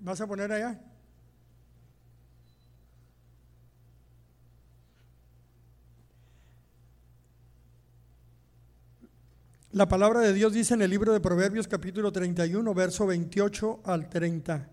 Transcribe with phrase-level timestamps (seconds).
[0.00, 0.80] ¿Vas a poner allá?
[9.72, 14.08] La palabra de Dios dice en el libro de Proverbios capítulo 31, verso 28 al
[14.08, 14.70] 30.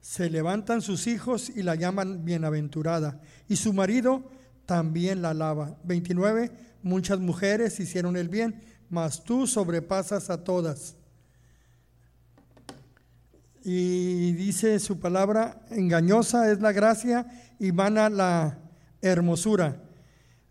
[0.00, 4.30] Se levantan sus hijos y la llaman bienaventurada, y su marido
[4.64, 5.76] también la alaba.
[5.84, 6.50] 29.
[6.82, 10.97] Muchas mujeres hicieron el bien, mas tú sobrepasas a todas.
[13.70, 17.26] Y dice su palabra, engañosa es la gracia
[17.58, 18.60] y vana la
[19.02, 19.82] hermosura.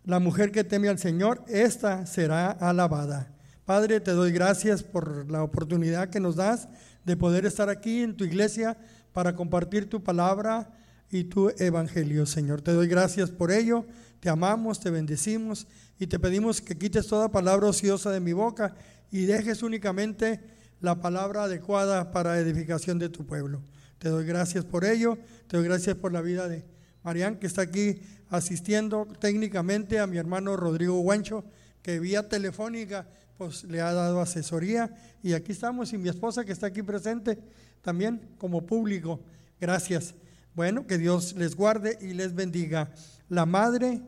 [0.04, 3.34] La mujer que teme al Señor, esta será alabada.
[3.64, 6.68] Padre, te doy gracias por la oportunidad que nos das
[7.04, 8.78] de poder estar aquí en tu iglesia
[9.12, 10.70] para compartir tu palabra
[11.10, 12.62] y tu evangelio, Señor.
[12.62, 13.84] Te doy gracias por ello,
[14.20, 15.66] te amamos, te bendecimos
[15.98, 18.76] y te pedimos que quites toda palabra ociosa de mi boca
[19.10, 23.62] y dejes únicamente la palabra adecuada para edificación de tu pueblo.
[23.98, 26.64] Te doy gracias por ello, te doy gracias por la vida de
[27.02, 31.44] Marián que está aquí asistiendo técnicamente a mi hermano Rodrigo Guancho,
[31.82, 34.90] que vía telefónica pues le ha dado asesoría
[35.22, 37.38] y aquí estamos y mi esposa que está aquí presente
[37.82, 39.20] también como público.
[39.60, 40.14] Gracias.
[40.54, 42.90] Bueno, que Dios les guarde y les bendiga.
[43.28, 44.02] La madre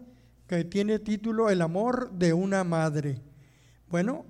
[0.48, 3.20] que tiene título El amor de una madre.
[3.88, 4.26] Bueno,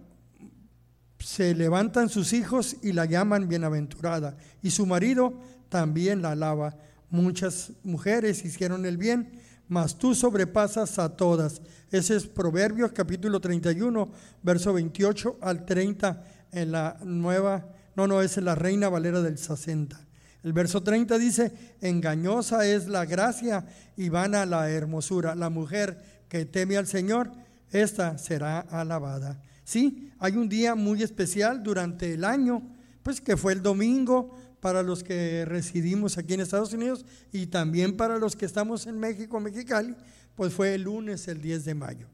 [1.21, 5.35] se levantan sus hijos y la llaman bienaventurada y su marido
[5.69, 6.77] también la alaba.
[7.11, 11.63] Muchas mujeres hicieron el bien, mas tú sobrepasas a todas.
[11.91, 14.11] Ese es Proverbios capítulo 31,
[14.43, 20.01] verso 28 al 30 en la nueva, no, no, es la Reina Valera del 60.
[20.43, 25.35] El verso 30 dice, engañosa es la gracia y vana la hermosura.
[25.35, 27.31] La mujer que teme al Señor,
[27.71, 29.43] esta será alabada.
[29.71, 32.61] Sí, hay un día muy especial durante el año,
[33.05, 37.97] pues que fue el domingo para los que residimos aquí en Estados Unidos y también
[37.97, 39.95] para los que estamos en México, Mexicali,
[40.35, 42.09] pues fue el lunes, el 10 de mayo.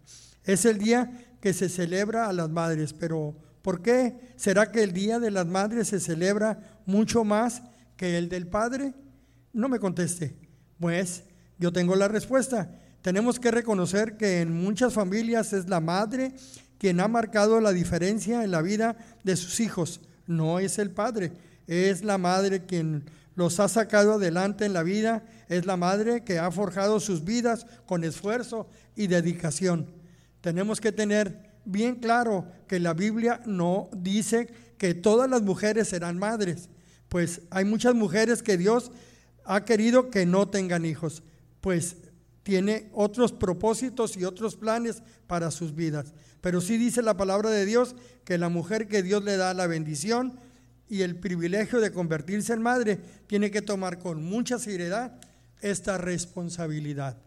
[0.44, 4.92] Es el día que se celebra a las madres, pero ¿por qué será que el
[4.92, 7.62] Día de las Madres se celebra mucho más
[7.96, 8.92] que el del Padre?
[9.55, 10.36] No me conteste.
[10.78, 11.24] Pues
[11.58, 12.70] yo tengo la respuesta.
[13.00, 16.34] Tenemos que reconocer que en muchas familias es la madre
[16.79, 21.33] quien ha marcado la diferencia en la vida de sus hijos, no es el padre,
[21.67, 23.05] es la madre quien
[23.35, 27.67] los ha sacado adelante en la vida, es la madre que ha forjado sus vidas
[27.87, 29.87] con esfuerzo y dedicación.
[30.41, 34.48] Tenemos que tener bien claro que la Biblia no dice
[34.79, 36.69] que todas las mujeres serán madres,
[37.08, 38.91] pues hay muchas mujeres que Dios
[39.45, 41.23] ha querido que no tengan hijos,
[41.61, 41.97] pues
[42.46, 46.14] tiene otros propósitos y otros planes para sus vidas.
[46.40, 49.67] Pero sí dice la palabra de Dios que la mujer que Dios le da la
[49.67, 50.39] bendición,
[50.89, 55.18] y el privilegio de convertirse en madre, tiene que tomar con mucha seriedad
[55.61, 57.18] esta responsabilidad.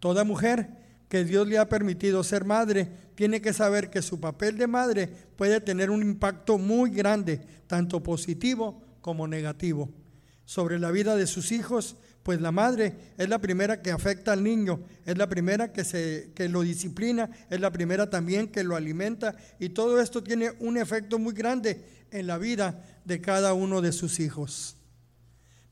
[0.00, 0.68] Toda mujer
[1.08, 5.08] que Dios le ha permitido ser madre tiene que saber que su papel de madre
[5.36, 9.90] puede tener un impacto muy grande, tanto positivo como negativo,
[10.44, 14.42] sobre la vida de sus hijos, pues la madre es la primera que afecta al
[14.42, 18.76] niño, es la primera que, se, que lo disciplina, es la primera también que lo
[18.76, 23.82] alimenta y todo esto tiene un efecto muy grande en la vida de cada uno
[23.82, 24.78] de sus hijos.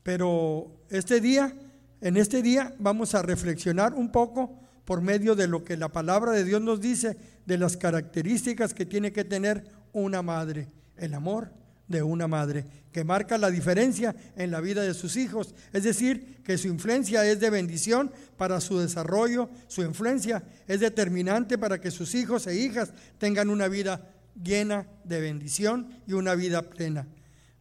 [0.03, 1.55] Pero este día,
[2.01, 6.33] en este día vamos a reflexionar un poco por medio de lo que la palabra
[6.33, 11.62] de Dios nos dice de las características que tiene que tener una madre, el amor
[11.93, 15.55] de una madre, que marca la diferencia en la vida de sus hijos.
[15.71, 21.57] Es decir, que su influencia es de bendición para su desarrollo, su influencia es determinante
[21.57, 24.09] para que sus hijos e hijas tengan una vida
[24.41, 27.07] llena de bendición y una vida plena.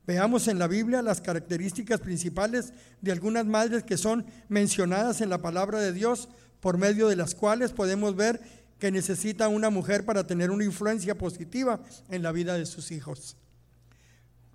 [0.07, 5.43] Veamos en la Biblia las características principales de algunas madres que son mencionadas en la
[5.43, 6.29] palabra de Dios,
[6.61, 8.41] por medio de las cuales podemos ver
[8.79, 13.37] que necesita una mujer para tener una influencia positiva en la vida de sus hijos.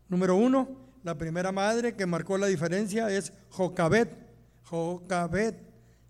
[0.10, 0.68] Número uno,
[1.04, 4.10] la primera madre que marcó la diferencia es Jocabet.
[4.64, 5.56] Jocabet,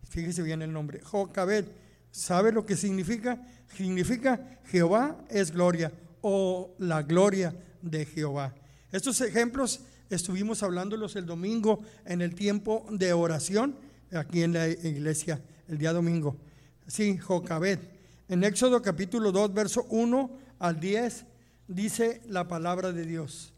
[0.07, 1.68] fíjese bien el nombre, Jocabet.
[2.12, 3.39] ¿Sabe lo que significa?
[3.75, 5.92] significa Jehová es gloria
[6.22, 8.54] o la gloria de Jehová.
[8.92, 13.75] Estos ejemplos estuvimos hablándolos el domingo en el tiempo de oración
[14.12, 16.38] aquí en la iglesia, el día domingo.
[16.88, 17.80] Sí, Jocabet.
[18.30, 21.25] En Éxodo capítulo 2, verso 1 al 10,
[21.68, 23.54] dice la palabra de Dios.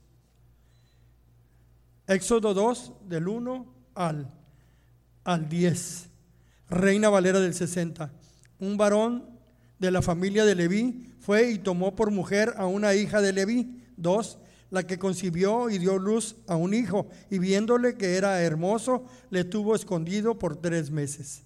[2.09, 4.33] Éxodo 2, del 1 al,
[5.23, 6.09] al 10.
[6.67, 8.11] Reina Valera del 60.
[8.59, 9.29] Un varón
[9.77, 13.83] de la familia de Leví fue y tomó por mujer a una hija de Leví.
[13.95, 14.39] Dos,
[14.71, 19.43] la que concibió y dio luz a un hijo, y viéndole que era hermoso, le
[19.43, 21.43] tuvo escondido por tres meses.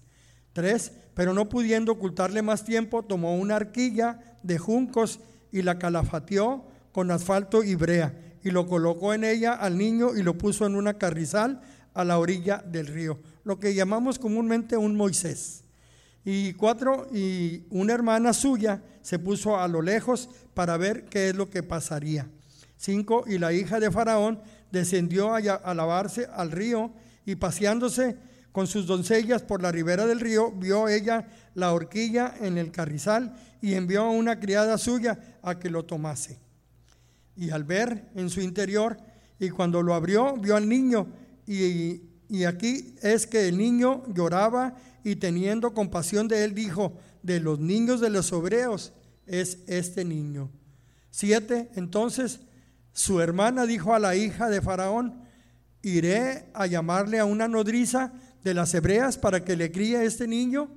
[0.54, 5.20] Tres, pero no pudiendo ocultarle más tiempo, tomó una arquilla de juncos
[5.52, 10.22] y la calafateó con asfalto y brea, y lo colocó en ella al niño y
[10.22, 11.62] lo puso en una carrizal
[11.94, 15.64] a la orilla del río, lo que llamamos comúnmente un Moisés.
[16.26, 21.34] Y cuatro, y una hermana suya se puso a lo lejos para ver qué es
[21.34, 22.28] lo que pasaría.
[22.78, 23.24] 5.
[23.26, 26.92] Y la hija de Faraón descendió a, lavarse al río
[27.24, 28.16] y paseándose
[28.52, 33.34] con sus doncellas por la ribera del río, vio ella la horquilla en el carrizal
[33.60, 36.43] y envió a una criada suya a que lo tomase.
[37.36, 38.96] Y al ver en su interior,
[39.38, 41.08] y cuando lo abrió, vio al niño,
[41.46, 47.40] y, y aquí es que el niño lloraba y teniendo compasión de él, dijo, de
[47.40, 48.92] los niños de los obreos
[49.26, 50.50] es este niño.
[51.10, 52.40] Siete, entonces
[52.92, 55.22] su hermana dijo a la hija de Faraón,
[55.82, 60.70] iré a llamarle a una nodriza de las hebreas para que le críe este niño.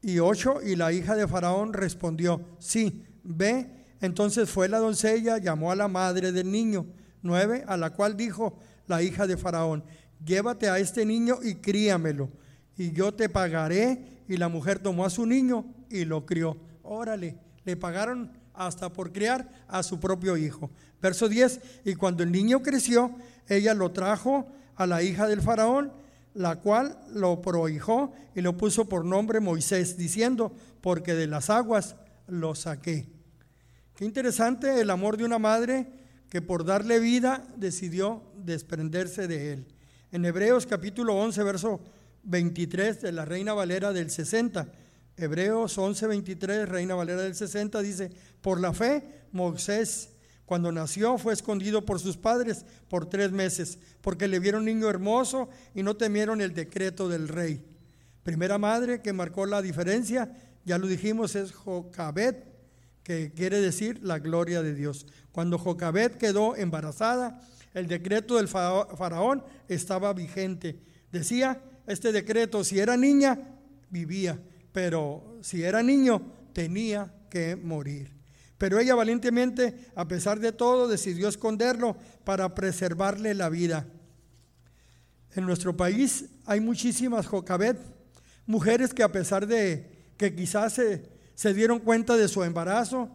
[0.00, 3.77] Y ocho, y la hija de Faraón respondió, sí, ve.
[4.00, 6.86] Entonces fue la doncella, llamó a la madre del niño.
[7.22, 9.84] Nueve, a la cual dijo la hija de Faraón,
[10.24, 12.30] llévate a este niño y críamelo,
[12.76, 14.18] y yo te pagaré.
[14.28, 16.58] Y la mujer tomó a su niño y lo crió.
[16.82, 20.70] Órale, le pagaron hasta por criar a su propio hijo.
[21.00, 23.14] Verso 10, y cuando el niño creció,
[23.46, 24.46] ella lo trajo
[24.76, 25.92] a la hija del faraón,
[26.34, 31.96] la cual lo prohijó y lo puso por nombre Moisés, diciendo, porque de las aguas
[32.26, 33.08] lo saqué.
[33.98, 35.88] Qué interesante el amor de una madre
[36.30, 39.66] que por darle vida decidió desprenderse de él.
[40.12, 41.80] En Hebreos capítulo 11, verso
[42.22, 44.70] 23 de la Reina Valera del 60,
[45.16, 49.02] Hebreos 11, 23, Reina Valera del 60 dice, por la fe,
[49.32, 50.10] Moisés,
[50.46, 55.48] cuando nació, fue escondido por sus padres por tres meses, porque le vieron niño hermoso
[55.74, 57.64] y no temieron el decreto del rey.
[58.22, 60.30] Primera madre que marcó la diferencia,
[60.64, 62.57] ya lo dijimos, es Jocabet,
[63.08, 65.06] que quiere decir la gloria de Dios.
[65.32, 67.40] Cuando Jocabet quedó embarazada,
[67.72, 70.78] el decreto del faraón estaba vigente.
[71.10, 73.56] Decía, este decreto, si era niña,
[73.88, 74.38] vivía,
[74.72, 76.20] pero si era niño,
[76.52, 78.12] tenía que morir.
[78.58, 83.86] Pero ella valientemente, a pesar de todo, decidió esconderlo para preservarle la vida.
[85.34, 87.78] En nuestro país hay muchísimas Jocabet,
[88.44, 93.10] mujeres que a pesar de que quizás se, se dieron cuenta de su embarazo,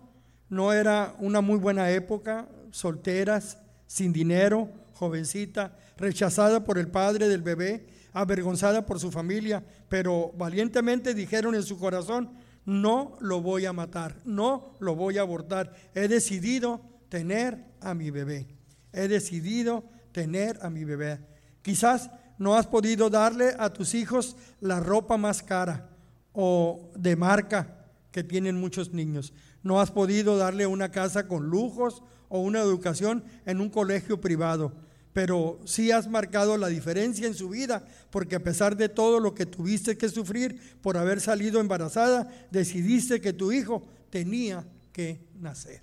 [0.48, 7.42] no era una muy buena época, solteras, sin dinero, jovencita, rechazada por el padre del
[7.42, 12.32] bebé, avergonzada por su familia, pero valientemente dijeron en su corazón,
[12.64, 15.74] no lo voy a matar, no lo voy a abortar.
[15.94, 16.80] He decidido
[17.10, 18.48] tener a mi bebé.
[18.94, 19.84] He decidido
[20.14, 21.20] tener a mi bebé.
[21.62, 25.90] Quizás no has podido darle a tus hijos la ropa más cara
[26.32, 27.82] o de marca
[28.14, 29.34] que tienen muchos niños.
[29.62, 34.72] No has podido darle una casa con lujos o una educación en un colegio privado
[35.14, 39.36] pero sí has marcado la diferencia en su vida, porque a pesar de todo lo
[39.36, 45.82] que tuviste que sufrir por haber salido embarazada, decidiste que tu hijo tenía que nacer.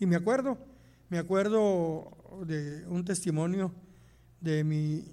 [0.00, 0.58] Y me acuerdo,
[1.08, 3.72] me acuerdo de un testimonio
[4.40, 5.04] de mi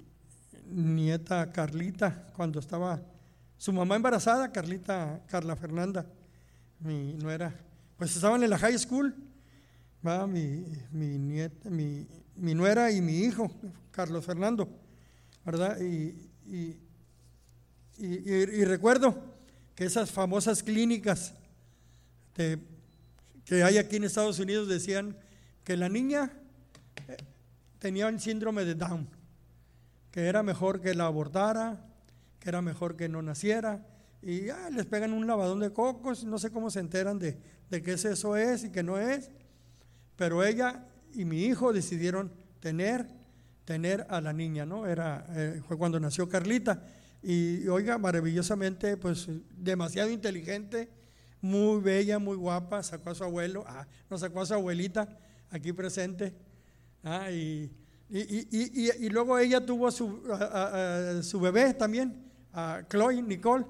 [0.68, 3.02] nieta Carlita, cuando estaba
[3.58, 6.06] su mamá embarazada, Carlita, Carla Fernanda,
[6.80, 7.54] mi nuera,
[7.98, 9.16] pues estaban en la high school,
[10.06, 12.06] va mi, mi nieta, mi
[12.36, 13.52] mi nuera y mi hijo,
[13.92, 14.68] Carlos Fernando,
[15.46, 15.80] ¿verdad?
[15.80, 16.16] Y,
[17.98, 19.16] y, recuerdo
[19.74, 21.34] que esas famosas clínicas
[22.34, 25.16] que hay aquí en Estados Unidos decían
[25.64, 26.34] que la niña
[27.08, 27.16] eh,
[27.80, 29.08] tenía un síndrome de Down,
[30.12, 31.86] que era mejor que la abortara,
[32.40, 33.88] que era mejor que no naciera,
[34.26, 37.38] y ah, les pegan un lavadón de cocos, no sé cómo se enteran de,
[37.70, 39.30] de que eso es y que no es,
[40.16, 43.08] pero ella y mi hijo decidieron tener,
[43.66, 44.88] tener a la niña, ¿no?
[44.88, 46.82] Era, eh, fue cuando nació Carlita.
[47.22, 50.90] Y oiga, maravillosamente, pues demasiado inteligente,
[51.40, 55.08] muy bella, muy guapa, sacó a su abuelo, ah, no sacó a su abuelita
[55.52, 56.34] aquí presente.
[57.04, 57.72] Ah, y,
[58.10, 60.24] y, luego ella tuvo su,
[61.22, 63.66] su bebé también, a Chloe, Nicole,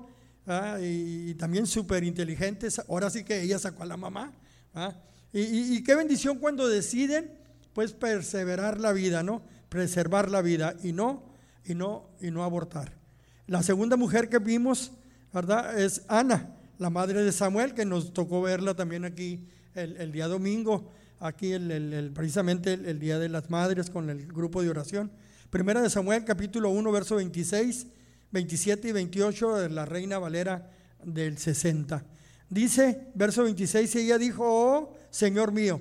[0.81, 2.67] y, también súper inteligente.
[2.87, 4.33] Ahora sí que ella sacó a la mamá.
[5.33, 7.31] Y, qué bendición cuando deciden,
[7.73, 9.41] pues, perseverar la vida, ¿no?
[9.69, 11.23] Preservar la vida y no,
[11.65, 12.93] y no, y no abortar.
[13.47, 14.91] La segunda mujer que vimos,
[15.33, 15.77] ¿verdad?
[15.79, 20.91] Es Ana, la madre de Samuel, que nos tocó verla también aquí el, día domingo.
[21.19, 25.11] aquí el, precisamente el, Día de las Madres con el grupo de oración.
[25.49, 27.87] Primera de Samuel, capítulo 1, verso 26,
[28.35, 30.69] 27 y 28 de la Reina Valera
[31.05, 32.03] del 60.
[32.49, 35.79] Dice, verso 26, y ella dijo, oh Señor mío,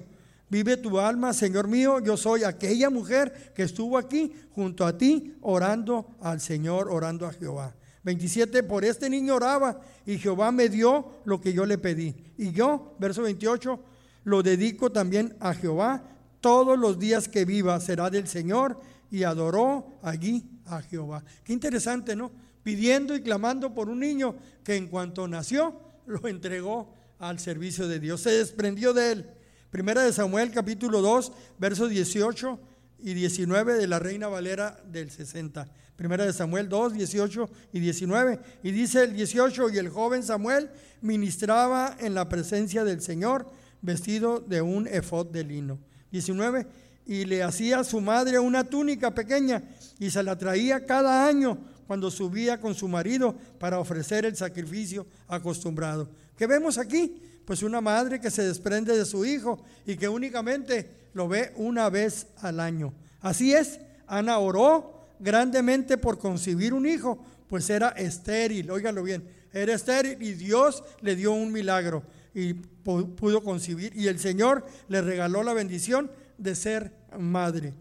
[0.48, 5.34] vive tu alma, Señor mío, yo soy aquella mujer que estuvo aquí junto a ti
[5.40, 7.74] orando al Señor, orando a Jehová.
[8.04, 12.14] 27, por este niño oraba y Jehová me dio lo que yo le pedí.
[12.38, 13.80] Y yo, verso 28,
[14.22, 16.04] lo dedico también a Jehová.
[16.40, 18.80] Todos los días que viva será del Señor
[19.10, 21.24] y adoró allí a Jehová.
[21.42, 22.43] Qué interesante, ¿no?
[22.64, 28.00] Pidiendo y clamando por un niño que en cuanto nació lo entregó al servicio de
[28.00, 28.22] Dios.
[28.22, 29.30] Se desprendió de él.
[29.70, 32.58] Primera de Samuel capítulo 2, versos 18
[33.00, 35.68] y 19 de la Reina Valera del 60.
[35.96, 38.40] Primera de Samuel 2, 18 y 19.
[38.62, 40.70] Y dice el 18, y el joven Samuel
[41.02, 43.46] ministraba en la presencia del Señor
[43.82, 45.78] vestido de un efod de lino.
[46.10, 46.66] 19,
[47.06, 49.62] y le hacía a su madre una túnica pequeña
[49.98, 55.06] y se la traía cada año cuando subía con su marido para ofrecer el sacrificio
[55.28, 56.08] acostumbrado.
[56.36, 57.20] ¿Qué vemos aquí?
[57.44, 61.90] Pues una madre que se desprende de su hijo y que únicamente lo ve una
[61.90, 62.92] vez al año.
[63.20, 69.74] Así es, Ana oró grandemente por concebir un hijo, pues era estéril, óigalo bien, era
[69.74, 72.02] estéril y Dios le dio un milagro
[72.34, 77.72] y pudo concebir y el Señor le regaló la bendición de ser madre.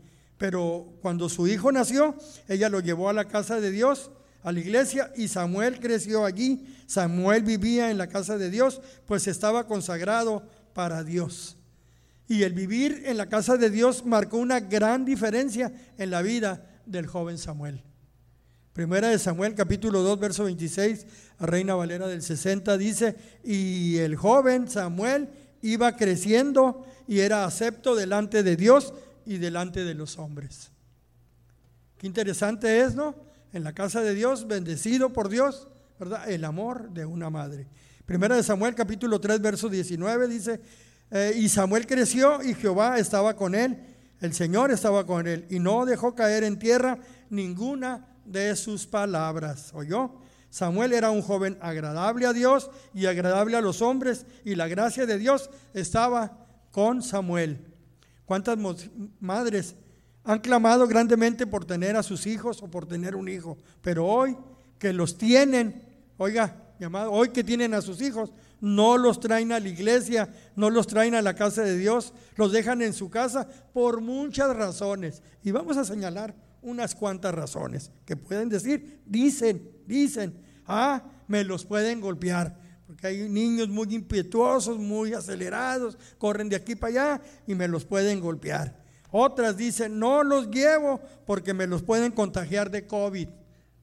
[0.44, 2.18] Pero cuando su hijo nació,
[2.50, 4.12] ella lo llevó a la casa de Dios,
[4.44, 6.68] a la iglesia, y Samuel creció allí.
[6.86, 11.56] Samuel vivía en la casa de Dios, pues estaba consagrado para Dios.
[12.28, 16.68] Y el vivir en la casa de Dios marcó una gran diferencia en la vida
[16.86, 17.82] del joven Samuel.
[18.74, 21.06] Primera de Samuel capítulo 2 verso 26,
[21.38, 25.30] a Reina Valera del 60 dice, y el joven Samuel
[25.62, 28.94] iba creciendo y era acepto delante de Dios
[29.25, 30.72] y delante de los hombres.
[31.98, 33.15] Qué interesante es, ¿no?
[33.51, 35.68] En la casa de Dios, bendecido por Dios,
[36.00, 36.30] ¿verdad?
[36.30, 37.68] El amor de una madre.
[38.06, 40.60] Primera de Samuel capítulo 3 verso 19 dice,
[41.12, 45.60] eh, y Samuel creció y Jehová estaba con él el Señor estaba con él y
[45.60, 46.98] no dejó caer en tierra
[47.30, 49.72] ninguna de sus palabras.
[49.74, 50.12] ¿Oyó?
[50.50, 55.06] Samuel era un joven agradable a Dios y agradable a los hombres y la gracia
[55.06, 56.38] de Dios estaba
[56.72, 57.73] con Samuel.
[58.25, 58.58] ¿Cuántas
[59.20, 59.75] madres
[60.24, 63.58] han clamado grandemente por tener a sus hijos o por tener un hijo?
[63.82, 64.38] Pero hoy
[64.80, 65.84] que los tienen,
[66.18, 70.70] oiga, llamado, hoy que tienen a sus hijos, no los traen a la iglesia, no
[70.70, 75.22] los traen a la casa de Dios, los dejan en su casa por muchas razones.
[75.44, 80.34] Y vamos a señalar unas cuantas razones que pueden decir, dicen, dicen,
[80.65, 82.58] ah, me los pueden golpear.
[82.94, 87.86] Porque hay niños muy impetuosos, muy acelerados, corren de aquí para allá y me los
[87.86, 88.84] pueden golpear.
[89.10, 93.30] Otras dicen, no los llevo porque me los pueden contagiar de COVID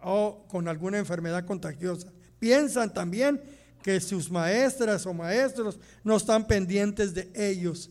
[0.01, 2.07] o con alguna enfermedad contagiosa.
[2.39, 3.43] Piensan también
[3.83, 7.91] que sus maestras o maestros no están pendientes de ellos.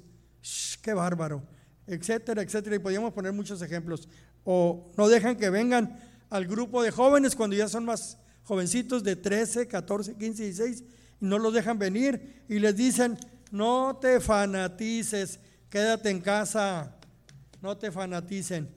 [0.82, 1.44] ¡Qué bárbaro!
[1.86, 2.78] Etcétera, etcétera.
[2.78, 4.08] Y podríamos poner muchos ejemplos.
[4.46, 6.00] O no dejan que vengan
[6.30, 10.99] al grupo de jóvenes cuando ya son más jovencitos de 13, 14, 15, 16 y
[11.20, 13.18] no los dejan venir y les dicen,
[13.52, 16.96] no te fanatices, quédate en casa,
[17.62, 18.70] no te fanaticen.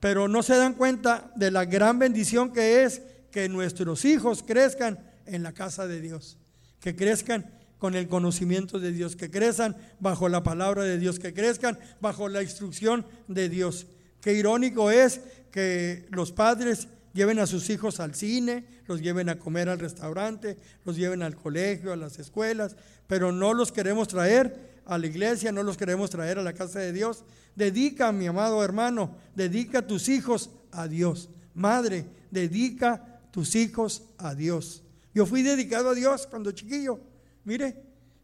[0.00, 4.98] Pero no se dan cuenta de la gran bendición que es que nuestros hijos crezcan
[5.26, 6.38] en la casa de Dios,
[6.80, 11.32] que crezcan con el conocimiento de Dios, que crezcan bajo la palabra de Dios, que
[11.34, 13.86] crezcan bajo la instrucción de Dios.
[14.20, 19.38] Qué irónico es que los padres lleven a sus hijos al cine, los lleven a
[19.38, 22.76] comer al restaurante, los lleven al colegio, a las escuelas,
[23.06, 26.80] pero no los queremos traer a la iglesia, no los queremos traer a la casa
[26.80, 27.24] de Dios.
[27.54, 31.28] Dedica, mi amado hermano, dedica tus hijos a Dios.
[31.54, 34.82] Madre, dedica tus hijos a Dios.
[35.14, 36.98] Yo fui dedicado a Dios cuando chiquillo.
[37.44, 37.76] Mire,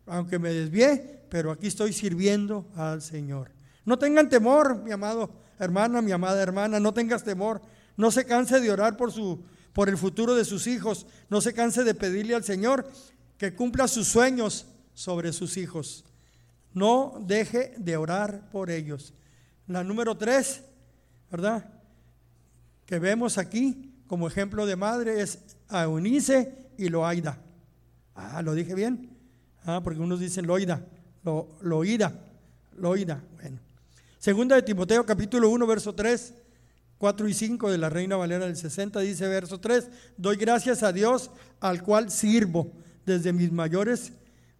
[0.06, 3.50] aunque me desvié, pero aquí estoy sirviendo al Señor.
[3.84, 7.60] No tengan temor, mi amado hermana, mi amada hermana, no tengas temor.
[7.98, 11.06] No se canse de orar por su por el futuro de sus hijos.
[11.28, 12.90] No se canse de pedirle al Señor
[13.36, 16.04] que cumpla sus sueños sobre sus hijos.
[16.72, 19.14] No deje de orar por ellos.
[19.66, 20.62] La número tres,
[21.30, 21.70] ¿verdad?
[22.86, 25.38] Que vemos aquí como ejemplo de madre es
[25.68, 27.38] a y Loaida.
[28.14, 29.10] Ah, lo dije bien.
[29.64, 30.82] Ah, porque unos dicen Loida,
[31.22, 32.12] lo, Loida,
[32.76, 33.22] Loida.
[33.40, 33.58] Bueno.
[34.18, 36.34] Segunda de Timoteo, capítulo 1, verso 3,
[36.98, 40.92] 4 y 5 de la Reina Valera del 60, dice verso 3, doy gracias a
[40.92, 42.72] Dios al cual sirvo
[43.06, 44.12] desde mis mayores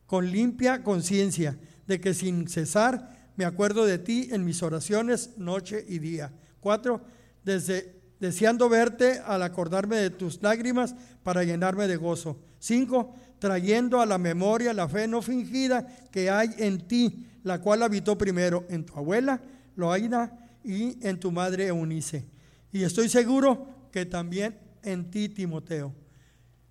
[0.06, 5.84] con limpia conciencia de que sin cesar me acuerdo de ti en mis oraciones noche
[5.86, 6.32] y día.
[6.60, 7.02] Cuatro,
[7.44, 12.40] desde deseando verte al acordarme de tus lágrimas para llenarme de gozo.
[12.58, 17.82] Cinco, trayendo a la memoria la fe no fingida que hay en ti, la cual
[17.82, 19.40] habitó primero en tu abuela,
[19.76, 22.26] Loaida, y en tu madre Eunice.
[22.70, 25.94] Y estoy seguro que también en ti, Timoteo.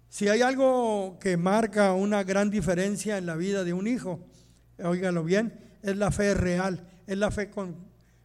[0.08, 4.24] Si hay algo que marca una gran diferencia en la vida de un hijo,
[4.77, 7.75] óigalo bien, es la fe real, es la fe con,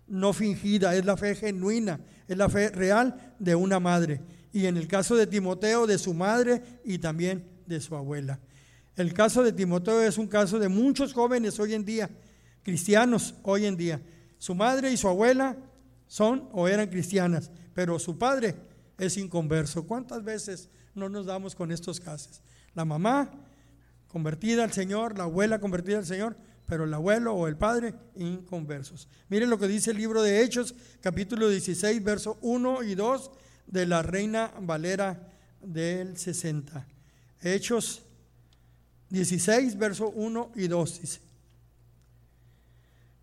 [0.08, 4.20] no fingida, es la fe genuina, es la fe real de una madre.
[4.52, 8.38] Y en el caso de Timoteo, de su madre y también de su abuela.
[8.94, 12.10] El caso de Timoteo es un caso de muchos jóvenes hoy en día,
[12.62, 14.02] cristianos hoy en día.
[14.42, 15.56] Su madre y su abuela
[16.08, 18.56] son o eran cristianas, pero su padre
[18.98, 19.86] es inconverso.
[19.86, 22.42] ¿Cuántas veces no nos damos con estos casos?
[22.74, 23.30] La mamá
[24.08, 29.06] convertida al Señor, la abuela convertida al Señor, pero el abuelo o el padre inconversos.
[29.28, 33.30] Miren lo que dice el libro de Hechos, capítulo 16, verso 1 y 2
[33.68, 35.24] de la Reina Valera
[35.60, 36.84] del 60.
[37.42, 38.02] Hechos
[39.08, 41.31] 16, verso 1 y 2 dice.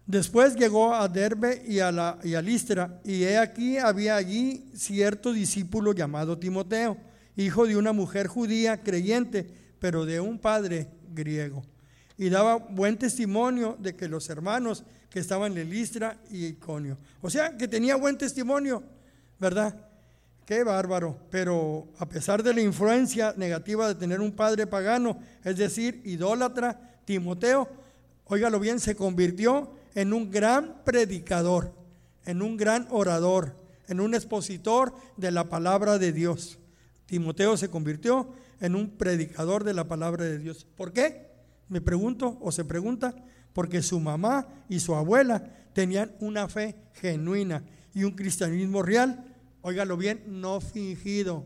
[0.09, 4.65] Después llegó a Derbe y a, la, y a Listra, y he aquí había allí
[4.73, 6.97] cierto discípulo llamado Timoteo,
[7.35, 9.45] hijo de una mujer judía creyente,
[9.77, 11.61] pero de un padre griego.
[12.17, 16.97] Y daba buen testimonio de que los hermanos que estaban en Listra y Iconio.
[17.21, 18.81] O sea, que tenía buen testimonio,
[19.39, 19.75] ¿verdad?
[20.43, 21.19] Qué bárbaro.
[21.29, 26.97] Pero a pesar de la influencia negativa de tener un padre pagano, es decir, idólatra,
[27.05, 27.69] Timoteo,
[28.25, 31.73] óigalo bien, se convirtió en un gran predicador,
[32.25, 33.55] en un gran orador,
[33.87, 36.59] en un expositor de la palabra de Dios.
[37.05, 38.29] Timoteo se convirtió
[38.59, 40.67] en un predicador de la palabra de Dios.
[40.75, 41.29] ¿Por qué?
[41.69, 43.15] Me pregunto o se pregunta,
[43.53, 45.43] porque su mamá y su abuela
[45.73, 51.45] tenían una fe genuina y un cristianismo real, óigalo bien, no fingido,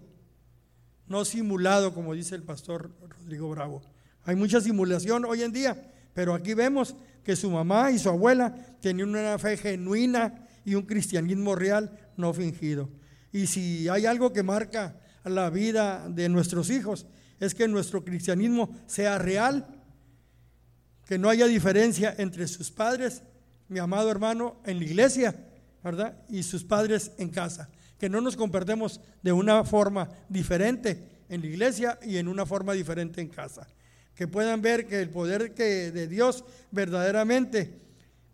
[1.08, 3.82] no simulado, como dice el pastor Rodrigo Bravo.
[4.26, 8.54] Hay mucha simulación hoy en día, pero aquí vemos que su mamá y su abuela
[8.82, 12.90] tenían una fe genuina y un cristianismo real, no fingido.
[13.32, 17.08] Y si hay algo que marca la vida de nuestros hijos,
[17.40, 19.82] es que nuestro cristianismo sea real,
[21.06, 23.24] que no haya diferencia entre sus padres,
[23.68, 25.36] mi amado hermano, en la iglesia,
[25.84, 26.18] ¿verdad?
[26.30, 27.70] Y sus padres en casa.
[27.98, 32.74] Que no nos comportemos de una forma diferente en la iglesia y en una forma
[32.74, 33.68] diferente en casa
[34.16, 37.82] que puedan ver que el poder que de Dios verdaderamente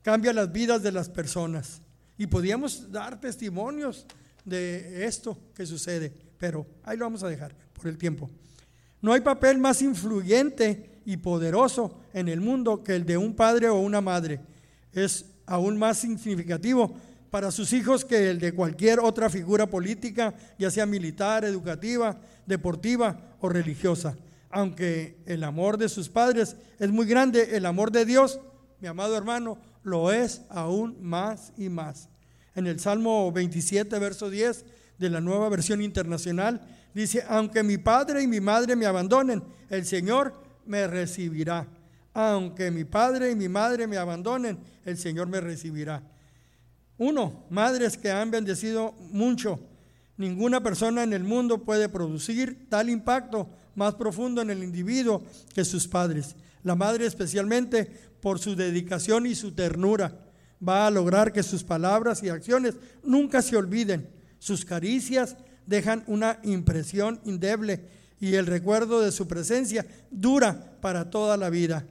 [0.01, 1.81] cambia las vidas de las personas.
[2.17, 4.05] Y podíamos dar testimonios
[4.43, 8.29] de esto que sucede, pero ahí lo vamos a dejar por el tiempo.
[9.01, 13.69] No hay papel más influyente y poderoso en el mundo que el de un padre
[13.69, 14.41] o una madre.
[14.91, 16.93] Es aún más significativo
[17.31, 23.35] para sus hijos que el de cualquier otra figura política, ya sea militar, educativa, deportiva
[23.39, 24.17] o religiosa
[24.49, 28.39] aunque el amor de sus padres es muy grande, el amor de Dios,
[28.79, 32.09] mi amado hermano, lo es aún más y más.
[32.55, 34.65] En el Salmo 27, verso 10
[34.97, 36.61] de la nueva versión internacional,
[36.93, 40.33] dice, aunque mi padre y mi madre me abandonen, el Señor
[40.65, 41.67] me recibirá.
[42.13, 46.01] Aunque mi padre y mi madre me abandonen, el Señor me recibirá.
[46.97, 49.59] Uno, madres que han bendecido mucho.
[50.17, 53.47] Ninguna persona en el mundo puede producir tal impacto
[53.79, 55.23] más profundo en el individuo
[55.55, 56.35] que sus padres.
[56.63, 57.85] La madre especialmente
[58.21, 60.25] por su dedicación y su ternura
[60.67, 64.09] va a lograr que sus palabras y acciones nunca se olviden.
[64.37, 67.87] Sus caricias dejan una impresión indeble
[68.19, 71.85] y el recuerdo de su presencia dura para toda la vida.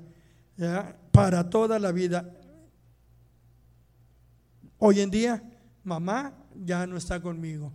[1.11, 2.31] Para toda la vida.
[4.77, 5.43] Hoy en día,
[5.85, 7.73] mamá ya no está conmigo.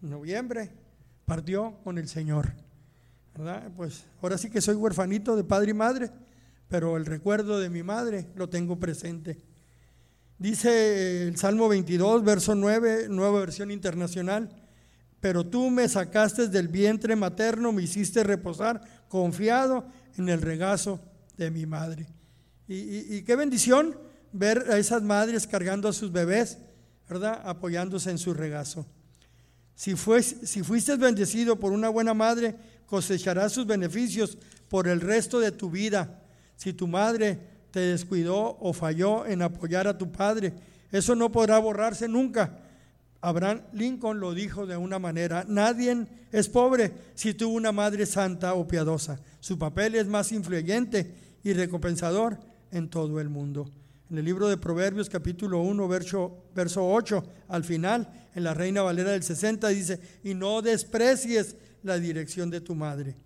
[0.00, 0.70] En noviembre
[1.26, 2.67] partió con el Señor.
[3.76, 6.10] Pues ahora sí que soy huerfanito de padre y madre,
[6.66, 9.38] pero el recuerdo de mi madre lo tengo presente.
[10.38, 14.48] Dice el Salmo 22, verso 9, nueva versión internacional,
[15.20, 21.00] pero tú me sacaste del vientre materno, me hiciste reposar confiado en el regazo
[21.36, 22.08] de mi madre.
[22.66, 23.96] Y, qué bendición
[24.32, 26.58] ver a esas madres cargando a sus bebés,
[27.08, 27.40] ¿verdad?
[27.44, 28.84] Apoyándose en su regazo.
[29.78, 34.36] Si, fuiste bendecido por una buena madre, cosecharás sus beneficios
[34.68, 36.20] por el resto de tu vida.
[36.56, 37.38] Si tu madre
[37.70, 40.52] te descuidó o falló en apoyar a tu padre,
[40.90, 42.58] eso no podrá borrarse nunca.
[43.20, 48.54] Abraham Lincoln lo dijo de una manera, nadie es pobre si tuvo una madre santa
[48.54, 49.20] o piadosa.
[49.38, 52.36] Su papel es más influyente y recompensador
[52.72, 53.70] en todo el mundo.
[54.10, 58.80] En el libro de Proverbios capítulo 1, verso, verso 8, al final, en la Reina
[58.80, 63.16] Valera del 60 dice, y no desprecies la dirección de tu madre.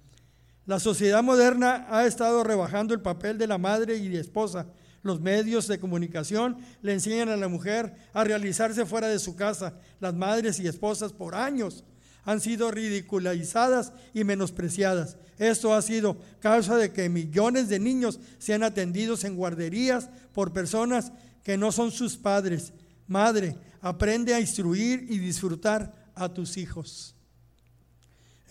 [0.67, 4.67] La sociedad moderna ha estado rebajando el papel de la madre y de esposa.
[5.03, 9.75] Los medios de comunicación le enseñan a la mujer a realizarse fuera de su casa.
[10.01, 11.85] Las madres y esposas por años
[12.25, 15.17] han sido ridiculizadas y menospreciadas.
[15.43, 21.11] Esto ha sido causa de que millones de niños sean atendidos en guarderías por personas
[21.43, 22.73] que no son sus padres.
[23.09, 27.17] Madre, aprende a instruir y disfrutar a tus hijos.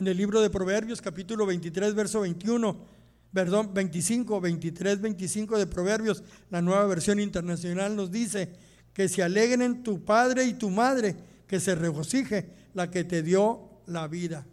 [0.02, 2.86] En el libro de Proverbios, capítulo 23, verso 21,
[3.34, 8.52] perdón, 25, 23, 25 de Proverbios, la nueva versión internacional nos dice
[8.94, 11.16] que se alegren tu padre y tu madre,
[11.48, 14.46] que se regocije la que te dio la vida.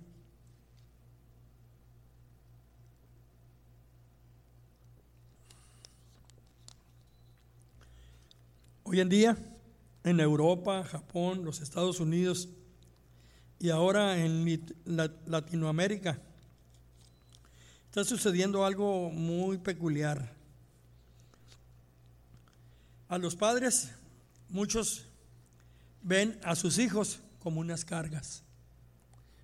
[8.91, 9.37] Hoy en día,
[10.03, 12.49] en Europa, Japón, los Estados Unidos
[13.59, 14.63] y ahora en
[15.27, 16.19] Latinoamérica,
[17.85, 20.33] está sucediendo algo muy peculiar.
[23.11, 23.91] A los padres,
[24.49, 25.05] muchos
[26.01, 28.43] ven a sus hijos como unas cargas,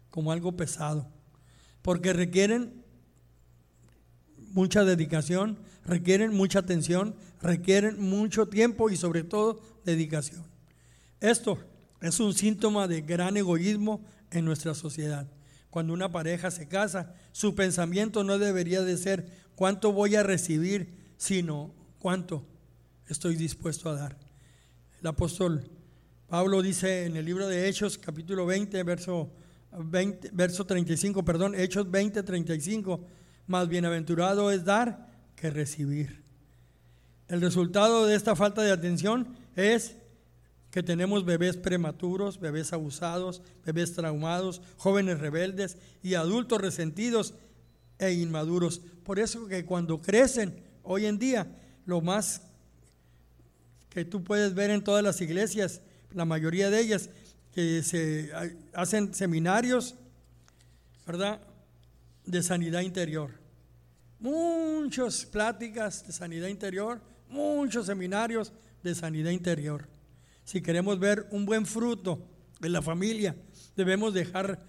[0.08, 1.06] como algo pesado,
[1.82, 2.82] porque requieren
[4.54, 10.44] mucha dedicación, requieren mucha atención, requieren mucho tiempo y sobre todo dedicación.
[11.20, 11.58] Esto
[12.00, 15.28] es un síntoma de gran egoísmo en nuestra sociedad.
[15.70, 20.94] Cuando una pareja se casa, su pensamiento no debería de ser cuánto voy a recibir,
[21.18, 22.46] sino cuánto
[23.08, 24.18] estoy dispuesto a dar.
[25.00, 25.70] El apóstol
[26.28, 29.30] Pablo dice en el libro de Hechos, capítulo 20, verso,
[29.78, 33.06] 20, verso 35, perdón, Hechos 20, 35,
[33.46, 36.23] más bienaventurado es dar que recibir.
[37.28, 39.96] El resultado de esta falta de atención es
[40.70, 47.34] que tenemos bebés prematuros, bebés abusados, bebés traumados, jóvenes rebeldes y adultos resentidos
[47.98, 48.80] e inmaduros.
[49.04, 51.46] Por eso que cuando crecen hoy en día,
[51.86, 52.42] lo más
[53.88, 55.80] que tú puedes ver en todas las iglesias
[56.12, 57.10] la mayoría de ellas,
[57.52, 58.30] que se
[58.72, 59.94] hacen seminarios,
[61.06, 61.40] ¿verdad?
[62.24, 63.30] De sanidad interior.
[64.18, 69.88] Muchas pláticas de sanidad interior, muchos seminarios de sanidad interior.
[70.44, 72.26] Si queremos ver un buen fruto
[72.62, 73.36] en la familia,
[73.76, 74.62] debemos dejar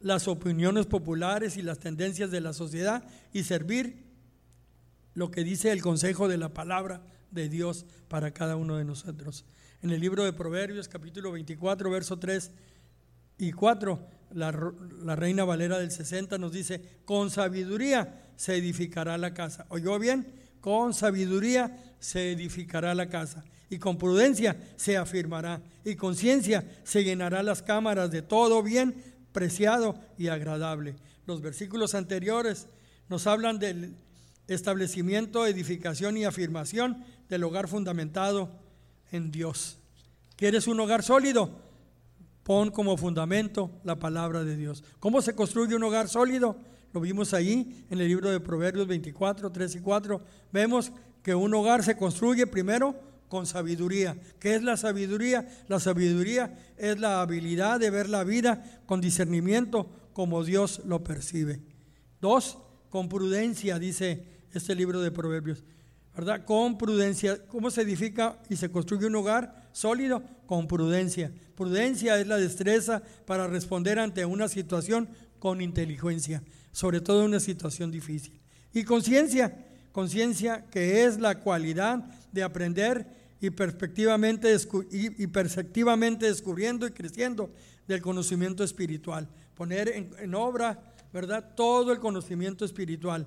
[0.00, 4.04] las opiniones populares y las tendencias de la sociedad y servir
[5.14, 9.44] lo que dice el consejo de la palabra de Dios para cada uno de nosotros
[9.82, 12.50] en el libro de Proverbios, capítulo 24, verso 3
[13.38, 19.66] y 4, la, Reina Valera del 60 nos dice, con sabiduría se edificará la casa.
[19.68, 20.26] ¿Oyó bien?
[20.66, 27.04] Con sabiduría se edificará la casa y con prudencia se afirmará y con ciencia se
[27.04, 29.00] llenará las cámaras de todo bien
[29.30, 30.96] preciado y agradable.
[31.24, 32.66] Los versículos anteriores
[33.08, 33.94] nos hablan del
[34.48, 38.50] establecimiento, edificación y afirmación del hogar fundamentado
[39.12, 39.78] en Dios.
[40.34, 41.60] ¿Quieres un hogar sólido?
[42.42, 44.82] Pon como fundamento la palabra de Dios.
[44.98, 46.56] ¿Cómo se construye un hogar sólido?
[47.00, 50.20] Vimos ahí en el libro de Proverbios 24, 3 y 4.
[50.52, 52.94] Vemos que un hogar se construye primero
[53.28, 54.16] con sabiduría.
[54.38, 55.48] ¿Qué es la sabiduría?
[55.68, 61.60] La sabiduría es la habilidad de ver la vida con discernimiento como Dios lo percibe.
[62.20, 65.64] Dos, con prudencia, dice este libro de Proverbios.
[66.16, 66.44] ¿verdad?
[66.46, 67.46] Con prudencia.
[67.48, 70.22] ¿Cómo se edifica y se construye un hogar sólido?
[70.46, 71.30] Con prudencia.
[71.54, 76.42] Prudencia es la destreza para responder ante una situación con inteligencia,
[76.76, 78.38] sobre todo en una situación difícil.
[78.74, 83.06] Y conciencia, conciencia que es la cualidad de aprender
[83.40, 84.54] y perspectivamente,
[84.90, 87.48] y perspectivamente descubriendo y creciendo
[87.88, 89.26] del conocimiento espiritual.
[89.54, 90.78] Poner en, en obra,
[91.14, 91.54] ¿verdad?
[91.56, 93.26] Todo el conocimiento espiritual.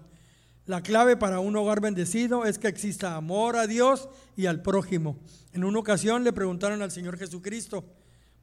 [0.68, 5.18] La clave para un hogar bendecido es que exista amor a Dios y al prójimo.
[5.54, 7.84] En una ocasión le preguntaron al Señor Jesucristo,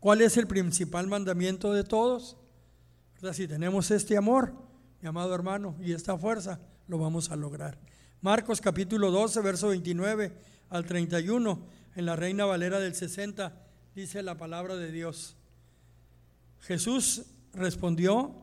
[0.01, 2.37] ¿cuál es el principal mandamiento de todos?
[3.33, 4.66] Si tenemos este amor,
[5.07, 7.79] amado hermano, y esta fuerza, lo vamos a lograr.
[8.21, 10.33] Marcos capítulo 12, verso 29
[10.71, 11.61] al 31,
[11.95, 13.53] en la Reina Valera del 60,
[13.95, 15.37] dice la palabra de Dios.
[16.61, 18.35] Jesús respondió,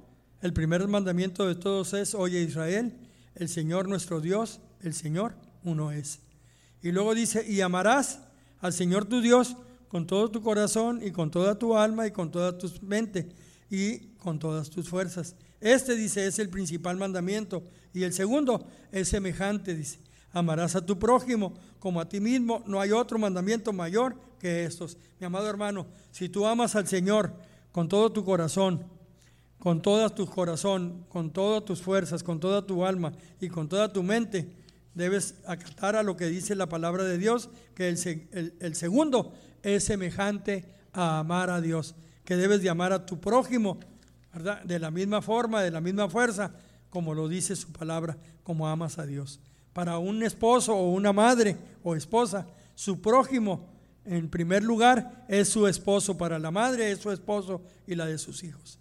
[0.42, 2.94] el primer mandamiento de todos es, oye Israel,
[3.36, 6.20] el Señor nuestro Dios, el Señor uno es.
[6.82, 8.20] Y luego dice, y amarás
[8.60, 9.56] al Señor tu Dios
[9.88, 13.30] con todo tu corazón y con toda tu alma y con toda tu mente
[13.74, 15.36] y con todas tus fuerzas.
[15.60, 19.98] Este dice es el principal mandamiento y el segundo es semejante, dice,
[20.32, 22.64] Amarás a tu prójimo como a ti mismo.
[22.68, 24.98] No hay otro mandamiento mayor que estos.
[25.20, 27.34] Mi amado hermano, si tú amas al Señor
[27.72, 28.84] con todo tu corazón,
[29.58, 33.92] con todo tu corazón, con todas tus fuerzas, con toda tu alma y con toda
[33.92, 34.48] tu mente,
[34.94, 39.34] debes acatar a lo que dice la palabra de Dios, que el, el segundo
[39.64, 43.80] es semejante a amar a Dios, que debes de amar a tu prójimo,
[44.34, 44.64] ¿verdad?
[44.64, 46.54] De la misma forma, de la misma fuerza,
[46.90, 49.40] como lo dice su palabra, como amas a Dios.
[49.74, 53.68] Para un esposo o una madre o esposa, su prójimo,
[54.06, 56.18] en primer lugar, es su esposo.
[56.18, 58.80] Para la madre es su esposo y la de sus hijos.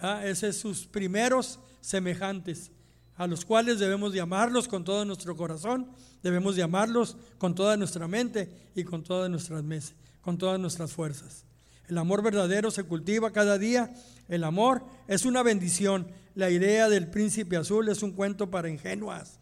[0.00, 0.22] ¿Ah?
[0.24, 2.70] Esos son sus primeros semejantes,
[3.16, 5.88] a los cuales debemos de amarlos con todo nuestro corazón,
[6.22, 10.92] debemos de amarlos con toda nuestra mente y con todas nuestras meses, con todas nuestras
[10.92, 11.44] fuerzas.
[11.88, 13.92] El amor verdadero se cultiva cada día.
[14.28, 16.06] El amor es una bendición.
[16.34, 19.38] La idea del príncipe azul es un cuento para ingenuas,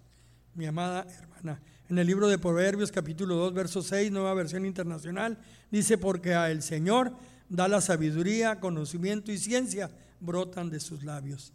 [0.54, 1.60] mi amada hermana.
[1.88, 5.38] En el libro de Proverbios capítulo 2, verso 6, nueva versión internacional,
[5.70, 7.12] dice, porque a el Señor
[7.48, 11.52] da la sabiduría, conocimiento y ciencia, brotan de sus labios.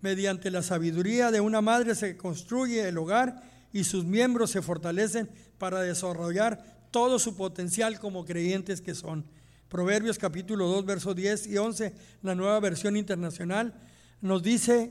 [0.00, 5.30] Mediante la sabiduría de una madre se construye el hogar y sus miembros se fortalecen
[5.58, 9.24] para desarrollar todo su potencial como creyentes que son.
[9.68, 13.74] Proverbios capítulo 2, versos 10 y 11, la nueva versión internacional,
[14.20, 14.90] nos dice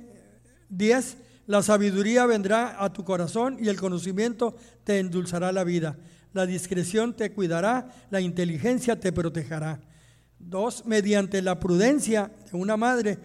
[0.69, 5.97] 10, la sabiduría vendrá a tu corazón y el conocimiento te endulzará la vida.
[6.33, 9.79] La discreción te cuidará, la inteligencia te protegerá.
[10.39, 13.19] Dos, mediante la prudencia de una madre,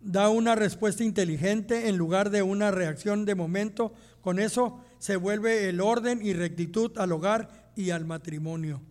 [0.00, 3.92] da una respuesta inteligente en lugar de una reacción de momento.
[4.20, 8.82] Con eso se vuelve el orden y rectitud al hogar y al matrimonio.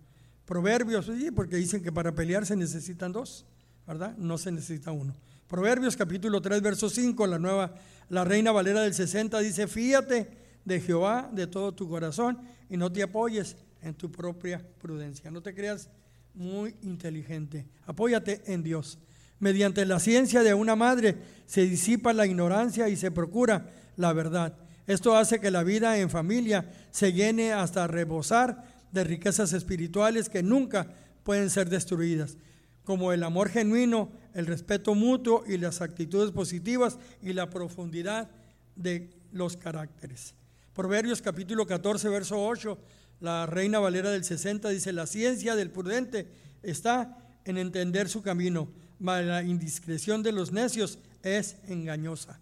[0.47, 3.45] Proverbios, sí, porque dicen que para pelear se necesitan dos,
[3.85, 4.15] ¿verdad?
[4.17, 5.13] No se necesita uno.
[5.45, 7.75] Proverbios capítulo 3, verso 5, la nueva,
[8.07, 10.29] la Reina Valera del 60 dice, fíjate
[10.63, 15.29] de Jehová de todo tu corazón y no te apoyes en tu propia prudencia.
[15.31, 15.89] No te creas
[16.33, 17.65] muy inteligente.
[17.85, 18.99] Apóyate en Dios.
[19.39, 24.55] Mediante la ciencia de una madre se disipa la ignorancia y se procura la verdad.
[24.87, 30.43] Esto hace que la vida en familia se llene hasta rebosar de riquezas espirituales que
[30.43, 30.87] nunca
[31.23, 32.37] pueden ser destruidas,
[32.83, 38.29] como el amor genuino, el respeto mutuo y las actitudes positivas y la profundidad
[38.75, 40.33] de los caracteres.
[40.73, 42.77] Proverbios capítulo 14, verso 8,
[43.19, 46.27] la Reina Valera del 60 dice, la ciencia del prudente
[46.63, 52.39] está en entender su camino, mas la indiscreción de los necios es engañosa.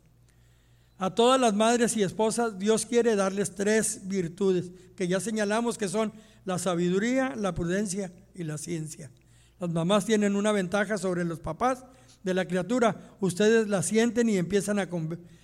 [0.97, 5.89] A todas las madres y esposas Dios quiere darles tres virtudes que ya señalamos que
[5.89, 6.13] son
[6.45, 9.12] la sabiduría, la prudencia y la ciencia.
[9.60, 11.84] Las mamás tienen una ventaja sobre los papás
[12.23, 13.15] de la criatura.
[13.19, 14.88] Ustedes la sienten y empiezan a,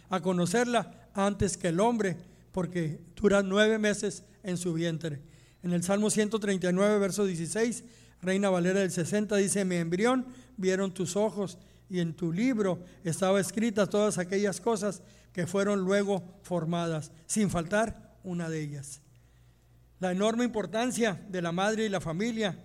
[0.10, 2.18] a conocerla antes que el hombre,
[2.52, 5.22] porque dura nueve meses en su vientre.
[5.64, 7.84] En el Salmo 139, verso 16,
[8.22, 11.58] Reina Valera del 60 dice, mi embrión vieron tus ojos
[11.90, 15.02] y en tu libro estaba escritas todas aquellas cosas
[15.34, 19.01] que fueron luego formadas, sin faltar una de ellas
[20.02, 22.58] la enorme importancia de la madre y la familia.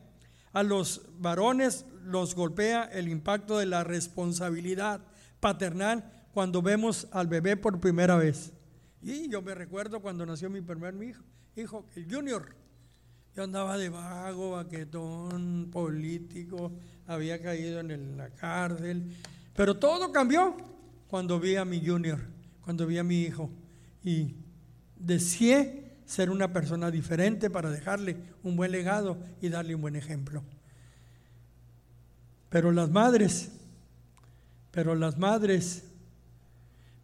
[0.55, 5.03] A los varones los golpea el impacto de la responsabilidad
[5.38, 8.55] paternal cuando vemos al bebé por primera vez.
[9.03, 11.22] Y yo me recuerdo cuando nació mi primer hijo,
[11.55, 12.57] hijo el junior.
[13.35, 16.72] Yo andaba de vago, baquetón, político,
[17.07, 19.14] había caído en la cárcel.
[19.55, 20.57] Pero todo cambió
[21.07, 22.18] cuando vi a mi junior,
[22.62, 23.51] cuando vi a mi hijo.
[24.03, 24.37] Y
[24.96, 30.42] deseé ser una persona diferente para dejarle un buen legado y darle un buen ejemplo.
[32.49, 33.51] Pero las madres,
[34.71, 35.83] pero las madres,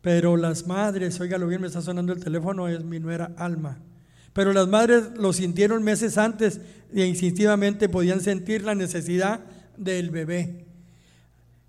[0.00, 3.78] pero las madres, óigalo bien, me está sonando el teléfono, es mi nuera Alma.
[4.32, 6.60] Pero las madres lo sintieron meses antes
[6.94, 9.40] e instintivamente podían sentir la necesidad
[9.76, 10.64] del bebé.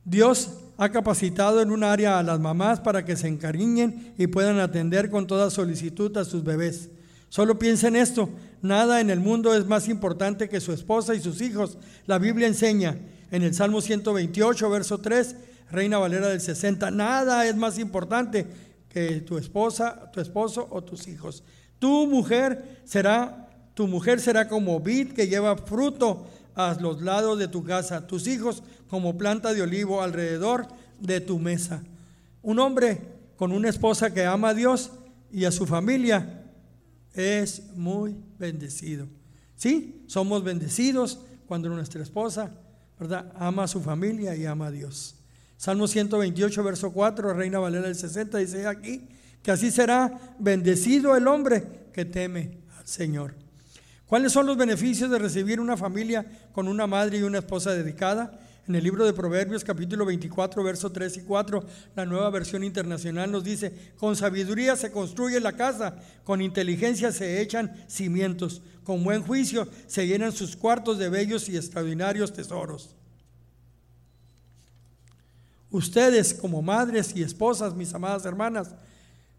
[0.05, 4.59] Dios ha capacitado en un área a las mamás para que se encariñen y puedan
[4.59, 6.89] atender con toda solicitud a sus bebés.
[7.33, 8.29] Solo piensa en esto,
[8.61, 11.79] nada en el mundo es más importante que su esposa y sus hijos.
[12.05, 12.95] La Biblia enseña
[13.31, 15.35] en el Salmo 128, verso 3,
[15.71, 18.45] Reina Valera del 60, nada es más importante
[18.87, 21.43] que tu esposa, tu esposo o tus hijos.
[21.79, 27.47] Tu mujer será, tu mujer será como vid que lleva fruto a los lados de
[27.47, 30.67] tu casa, tus hijos como planta de olivo alrededor
[30.99, 31.81] de tu mesa.
[32.43, 33.01] Un hombre
[33.37, 34.91] con una esposa que ama a Dios
[35.31, 36.41] y a su familia
[37.13, 39.07] es muy bendecido.
[39.55, 42.51] Sí, somos bendecidos cuando nuestra esposa,
[42.99, 43.31] ¿verdad?
[43.35, 45.15] Ama a su familia y ama a Dios.
[45.57, 49.07] Salmo 128, verso 4, Reina Valera del 60, dice aquí
[49.41, 53.35] que así será bendecido el hombre que teme al Señor.
[54.07, 58.39] ¿Cuáles son los beneficios de recibir una familia con una madre y una esposa dedicada?
[58.65, 61.65] En el libro de Proverbios capítulo 24, versos 3 y 4,
[61.97, 67.41] la nueva versión internacional nos dice, con sabiduría se construye la casa, con inteligencia se
[67.41, 72.95] echan cimientos, con buen juicio se llenan sus cuartos de bellos y extraordinarios tesoros.
[75.69, 78.69] Ustedes como madres y esposas, mis amadas hermanas,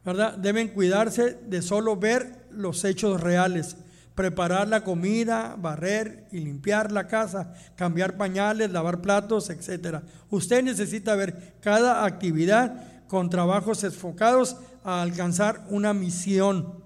[0.04, 0.36] ¿verdad?
[0.36, 3.76] Deben cuidarse de solo ver los hechos reales,
[4.14, 10.02] preparar la comida, barrer y limpiar la casa, cambiar pañales, lavar platos, etc.
[10.30, 16.82] Usted necesita ver cada actividad con trabajos enfocados a alcanzar una misión,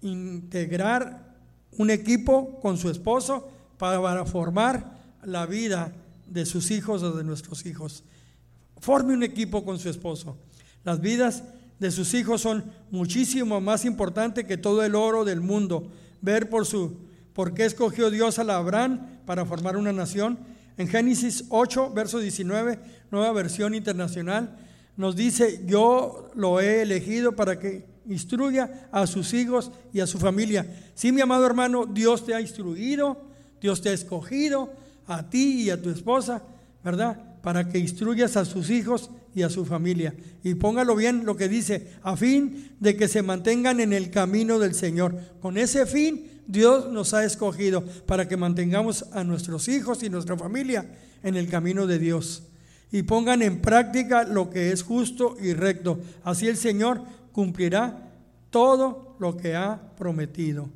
[0.00, 1.30] integrar
[1.78, 5.92] un equipo con su esposo para formar la vida
[6.26, 8.04] de sus hijos o de nuestros hijos.
[8.78, 10.36] Forme un equipo con su esposo.
[10.84, 11.42] Las vidas
[11.80, 15.90] de sus hijos son muchísimo más importantes que todo el oro del mundo.
[16.20, 16.98] Ver por su
[17.32, 20.38] por qué escogió Dios a Abraham para formar una nación.
[20.76, 22.78] En Génesis 8, verso 19,
[23.10, 24.56] nueva versión internacional,
[24.96, 30.18] nos dice, yo lo he elegido para que instruya a sus hijos y a su
[30.18, 30.66] familia.
[30.94, 33.24] Sí, mi amado hermano, Dios te ha instruido,
[33.60, 34.72] Dios te ha escogido,
[35.06, 36.42] a ti y a tu esposa,
[36.84, 37.30] ¿verdad?
[37.42, 40.14] para que instruyas a sus hijos y a su familia.
[40.42, 44.58] Y póngalo bien lo que dice, a fin de que se mantengan en el camino
[44.58, 45.16] del Señor.
[45.40, 50.36] Con ese fin Dios nos ha escogido para que mantengamos a nuestros hijos y nuestra
[50.36, 50.90] familia
[51.22, 52.42] en el camino de Dios.
[52.92, 56.00] Y pongan en práctica lo que es justo y recto.
[56.24, 58.10] Así el Señor cumplirá
[58.50, 60.68] todo lo que ha prometido.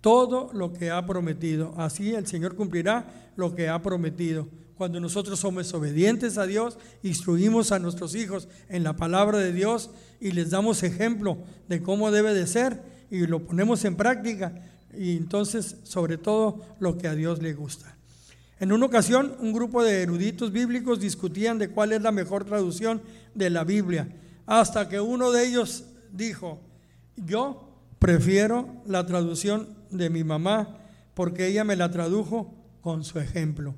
[0.00, 1.74] Todo lo que ha prometido.
[1.76, 4.48] Así el Señor cumplirá lo que ha prometido
[4.80, 9.90] cuando nosotros somos obedientes a Dios, instruimos a nuestros hijos en la palabra de Dios
[10.22, 11.36] y les damos ejemplo
[11.68, 14.54] de cómo debe de ser y lo ponemos en práctica
[14.96, 17.94] y entonces sobre todo lo que a Dios le gusta.
[18.58, 23.02] En una ocasión un grupo de eruditos bíblicos discutían de cuál es la mejor traducción
[23.34, 24.08] de la Biblia,
[24.46, 26.58] hasta que uno de ellos dijo,
[27.16, 30.78] yo prefiero la traducción de mi mamá
[31.12, 33.74] porque ella me la tradujo con su ejemplo.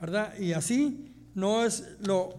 [0.00, 0.38] ¿Verdad?
[0.38, 2.34] Y así no es lo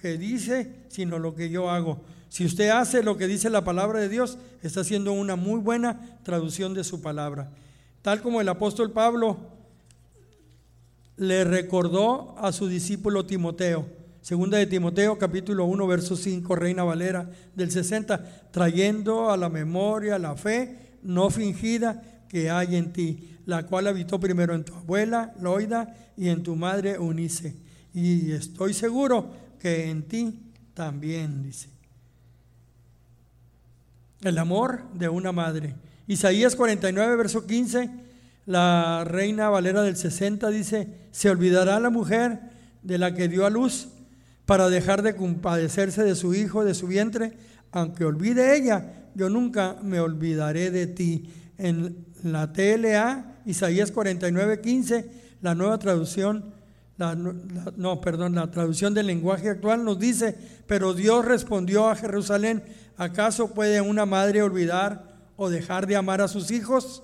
[0.00, 2.02] que dice, sino lo que yo hago.
[2.28, 6.18] Si usted hace lo que dice la palabra de Dios, está haciendo una muy buena
[6.22, 7.50] traducción de su palabra.
[8.00, 9.36] Tal como el apóstol Pablo
[11.16, 13.86] le recordó a su discípulo Timoteo.
[14.22, 20.18] Segunda de Timoteo, capítulo 1, verso 5, Reina Valera del 60, trayendo a la memoria
[20.18, 25.34] la fe no fingida que hay en ti, la cual habitó primero en tu abuela,
[25.38, 27.54] Loida, y en tu madre Unice.
[27.92, 30.40] Y estoy seguro que en ti
[30.72, 31.68] también, dice.
[34.22, 35.74] El amor de una madre.
[36.06, 37.90] Isaías 49, verso 15,
[38.46, 42.40] la reina Valera del 60 dice, se olvidará la mujer
[42.82, 43.88] de la que dio a luz
[44.46, 47.34] para dejar de compadecerse de su hijo, de su vientre,
[47.72, 51.30] aunque olvide ella, yo nunca me olvidaré de ti.
[51.58, 56.52] En la TLA, Isaías 49, 15, la nueva traducción,
[57.76, 62.62] no, perdón, la traducción del lenguaje actual nos dice, pero Dios respondió a Jerusalén,
[62.96, 67.02] ¿acaso puede una madre olvidar o dejar de amar a sus hijos?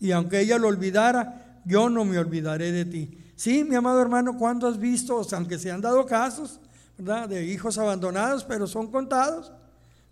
[0.00, 3.18] Y aunque ella lo olvidara, yo no me olvidaré de ti.
[3.34, 6.58] Sí, mi amado hermano, ¿cuándo has visto, aunque se han dado casos,
[6.96, 7.28] ¿verdad?
[7.28, 9.52] De hijos abandonados, pero son contados.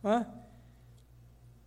[0.03, 0.27] ¿ah?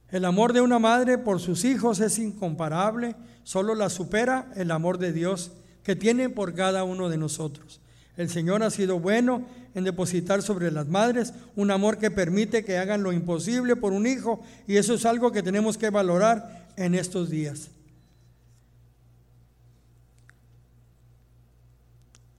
[0.10, 4.98] El amor de una madre por sus hijos es incomparable, solo la supera el amor
[4.98, 5.52] de Dios
[5.84, 7.82] que tiene por cada uno de nosotros.
[8.16, 12.78] El Señor ha sido bueno en depositar sobre las madres un amor que permite que
[12.78, 16.96] hagan lo imposible por un hijo y eso es algo que tenemos que valorar en
[16.96, 17.70] estos días.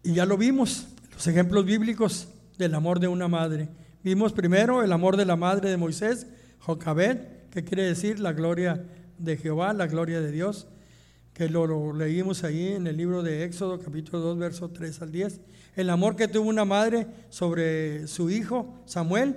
[0.03, 3.69] Y ya lo vimos, los ejemplos bíblicos del amor de una madre.
[4.03, 6.27] Vimos primero el amor de la madre de Moisés,
[6.61, 8.85] Jocabet, que quiere decir la gloria
[9.19, 10.69] de Jehová, la gloria de Dios
[11.39, 15.41] que lo, leímos ahí en el libro de Éxodo, capítulo 2, versos 3 al 10.
[15.77, 19.37] El amor que tuvo una madre sobre su hijo Samuel,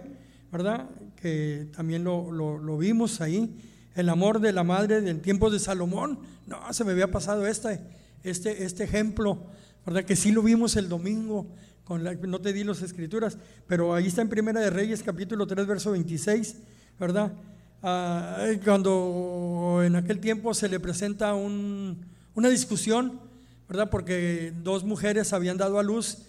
[0.51, 0.89] ¿verdad?
[1.15, 3.55] Que también lo, vimos ahí.
[3.93, 6.17] El amor de la madre del tiempo de Salomón.
[6.47, 7.79] No, se me había pasado este,
[8.23, 9.37] este, este ejemplo,
[9.85, 10.03] ¿verdad?
[10.03, 11.45] Que sí lo vimos el domingo.
[11.83, 15.67] Con no te di las escrituras, pero ahí está en Primera de Reyes, capítulo 3,
[15.67, 16.55] verso 26,
[16.99, 17.31] ¿verdad?
[17.83, 23.19] Ah, cuando en aquel tiempo se le presenta una discusión,
[23.67, 23.89] ¿verdad?
[23.89, 26.19] Porque dos mujeres habían dado a luz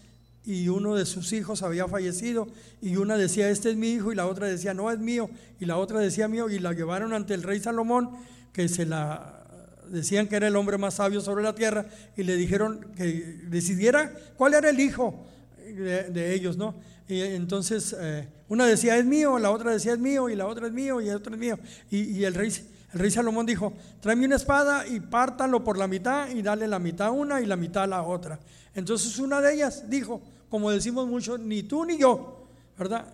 [0.44, 2.48] y uno de sus hijos había fallecido
[2.80, 5.28] y una decía, este es mi hijo y la otra decía, no es mío
[5.60, 8.10] y la otra decía mío y la llevaron ante el rey Salomón
[8.52, 9.44] que se la
[9.90, 11.84] decían que era el hombre más sabio sobre la tierra
[12.16, 15.26] y le dijeron que decidiera cuál era el hijo
[15.58, 16.74] de, ellos, ¿no?
[17.08, 20.66] Y entonces eh, una decía es mío, la otra decía es mío y la otra
[20.66, 21.58] es mío y el otro es mío
[21.90, 22.52] y, el rey
[22.92, 26.78] el rey Salomón dijo, tráeme una espada y pártalo por la mitad y dale la
[26.78, 28.38] mitad a una y la mitad a la otra.
[28.74, 32.46] Entonces una de ellas dijo, como decimos mucho, ni tú ni yo,
[32.78, 33.06] ¿verdad?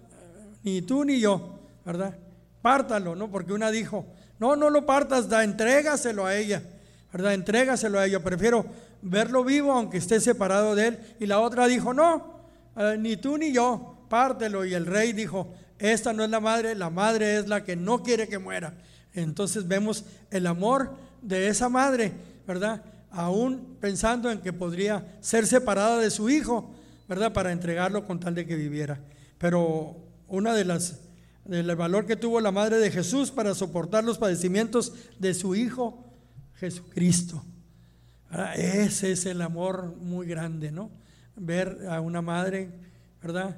[0.64, 2.16] Ni tú ni yo, ¿verdad?
[2.60, 3.30] Pártalo, ¿no?
[3.30, 4.04] Porque una dijo,
[4.40, 6.62] no, no lo partas, da, entrégaselo a ella,
[7.12, 7.34] ¿verdad?
[7.34, 8.66] Entrégaselo a ella, prefiero
[9.02, 10.98] verlo vivo aunque esté separado de él.
[11.20, 12.37] Y la otra dijo, no,
[12.98, 14.64] ni tú ni yo, pártelo.
[14.64, 18.02] Y el rey dijo, esta no es la madre, la madre es la que no
[18.02, 18.74] quiere que muera.
[19.14, 22.12] Entonces vemos el amor de esa madre,
[22.46, 22.82] ¿verdad?
[23.10, 26.74] Aún pensando en que podría ser separada de su hijo,
[27.08, 27.32] ¿verdad?
[27.32, 29.00] Para entregarlo con tal de que viviera.
[29.38, 31.00] Pero una de las
[31.48, 36.04] del valor que tuvo la madre de Jesús para soportar los padecimientos de su hijo
[36.56, 37.42] Jesucristo.
[38.54, 40.90] Ese es el amor muy grande, ¿no?
[41.40, 42.70] Ver a una madre,
[43.22, 43.56] ¿verdad?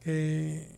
[0.00, 0.68] Que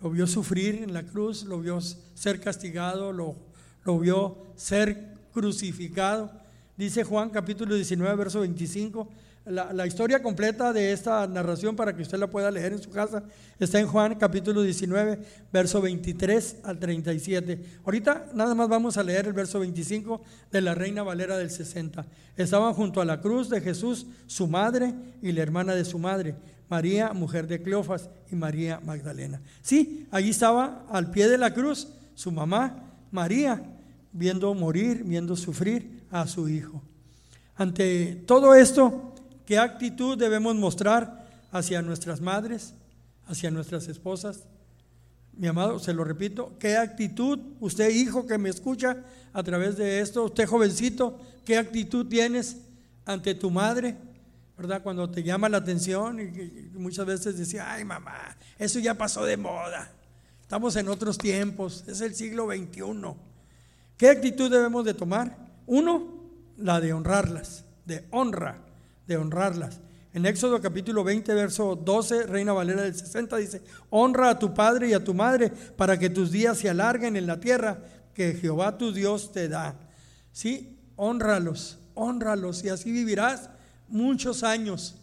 [0.00, 3.36] lo vio sufrir en la cruz, lo vio ser castigado, lo,
[3.84, 6.30] lo vio ser crucificado.
[6.76, 9.08] Dice Juan capítulo 19, verso 25,
[9.46, 13.22] la, historia completa de esta narración para que usted la pueda leer en su casa
[13.58, 15.18] está en Juan capítulo 19,
[15.52, 17.80] verso 23 al 37.
[17.84, 22.06] Ahorita nada más vamos a leer el verso 25 de la Reina Valera del 60.
[22.36, 26.34] Estaban junto a la cruz de Jesús su madre y la hermana de su madre,
[26.70, 29.42] María, mujer de Cleofas, y María Magdalena.
[29.60, 33.62] Sí, allí estaba al pie de la cruz su mamá, María,
[34.12, 36.82] viendo morir, viendo sufrir a su hijo.
[37.56, 39.13] Ante todo esto,
[39.46, 42.72] ¿Qué actitud debemos mostrar hacia nuestras madres,
[43.26, 44.44] hacia nuestras esposas?
[45.36, 48.98] Mi amado, se lo repito, ¿qué actitud, usted hijo que me escucha
[49.32, 52.58] a través de esto, usted jovencito, qué actitud tienes
[53.04, 53.96] ante tu madre?
[54.56, 54.82] ¿Verdad?
[54.82, 59.36] Cuando te llama la atención y, muchas veces decía, ay mamá, eso ya pasó de
[59.36, 59.92] moda,
[60.40, 62.82] estamos en otros tiempos, es el siglo XXI.
[63.98, 65.36] ¿Qué actitud debemos de tomar?
[65.66, 66.22] Uno,
[66.56, 68.63] la de honrarlas, de honra
[69.06, 69.80] de honrarlas.
[70.12, 74.88] En Éxodo capítulo 20, verso 12, Reina Valera del 60 dice, honra a tu padre
[74.88, 77.82] y a tu madre para que tus días se alarguen en la tierra
[78.14, 79.76] que Jehová tu Dios te da.
[80.30, 83.50] Sí, honralos, honralos y así vivirás
[83.88, 84.94] muchos años,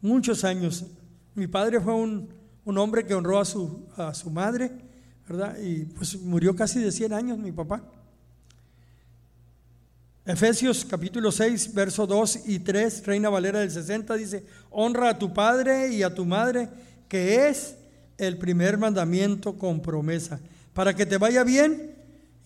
[0.00, 0.86] muchos años.
[1.34, 2.28] Mi padre fue un,
[2.64, 4.70] un hombre que honró a su, a su madre,
[5.28, 5.58] ¿verdad?
[5.58, 7.82] Y pues murió casi de 100 años mi papá.
[10.26, 15.34] Efesios capítulo 6, verso 2 y 3, Reina Valera del 60 dice, honra a tu
[15.34, 16.70] padre y a tu madre,
[17.08, 17.76] que es
[18.16, 20.40] el primer mandamiento con promesa,
[20.72, 21.94] para que te vaya bien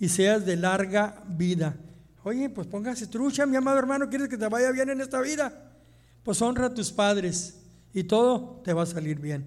[0.00, 1.76] y seas de larga vida.
[2.24, 5.70] Oye, pues póngase trucha, mi amado hermano, ¿quieres que te vaya bien en esta vida?
[6.24, 7.60] Pues honra a tus padres
[7.94, 9.46] y todo te va a salir bien.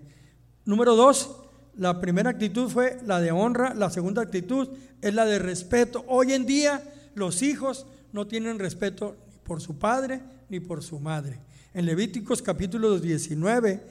[0.63, 1.35] Número dos,
[1.75, 4.69] la primera actitud fue la de honra, la segunda actitud
[5.01, 6.05] es la de respeto.
[6.07, 6.81] Hoy en día
[7.13, 11.39] los hijos no tienen respeto ni por su padre ni por su madre.
[11.73, 13.81] En Levíticos capítulo 19,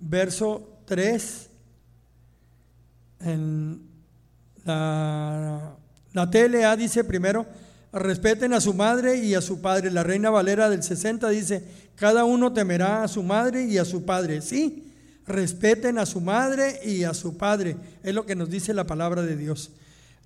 [0.00, 1.50] verso 3,
[3.20, 3.80] en
[4.64, 5.76] la,
[6.12, 7.46] la TLA dice primero,
[7.92, 9.90] respeten a su madre y a su padre.
[9.90, 11.64] La Reina Valera del 60 dice,
[11.94, 14.42] cada uno temerá a su madre y a su padre.
[14.42, 14.92] Sí,
[15.26, 17.76] respeten a su madre y a su padre.
[18.02, 19.70] Es lo que nos dice la palabra de Dios.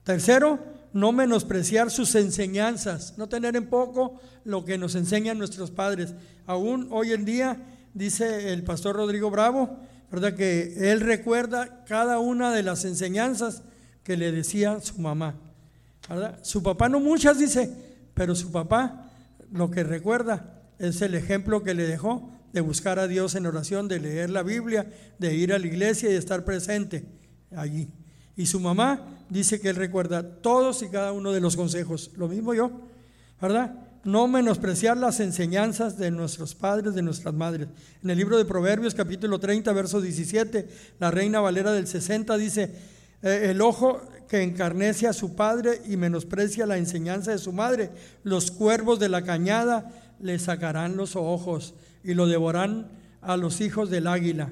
[0.05, 0.59] Tercero,
[0.93, 6.14] no menospreciar sus enseñanzas, no tener en poco lo que nos enseñan nuestros padres.
[6.47, 7.59] Aún hoy en día,
[7.95, 9.78] dice el pastor Rodrigo Bravo,
[10.11, 10.34] ¿verdad?
[10.34, 13.62] Que él recuerda cada una de las enseñanzas
[14.03, 15.36] que le decía su mamá.
[16.43, 17.70] Su papá no muchas, dice,
[18.14, 19.11] pero su papá
[19.53, 23.86] lo que recuerda es el ejemplo que le dejó de buscar a Dios en oración,
[23.86, 27.05] de leer la Biblia, de ir a la iglesia y de estar presente
[27.55, 27.88] allí.
[28.41, 32.11] Y su mamá dice que él recuerda todos y cada uno de los consejos.
[32.16, 32.70] Lo mismo yo,
[33.38, 33.74] ¿verdad?
[34.03, 37.68] No menospreciar las enseñanzas de nuestros padres, de nuestras madres.
[38.03, 40.66] En el libro de Proverbios, capítulo 30, verso 17,
[40.99, 42.74] la reina Valera del 60 dice,
[43.20, 47.91] eh, el ojo que encarnece a su padre y menosprecia la enseñanza de su madre,
[48.22, 52.88] los cuervos de la cañada le sacarán los ojos y lo devorarán
[53.20, 54.49] a los hijos del águila.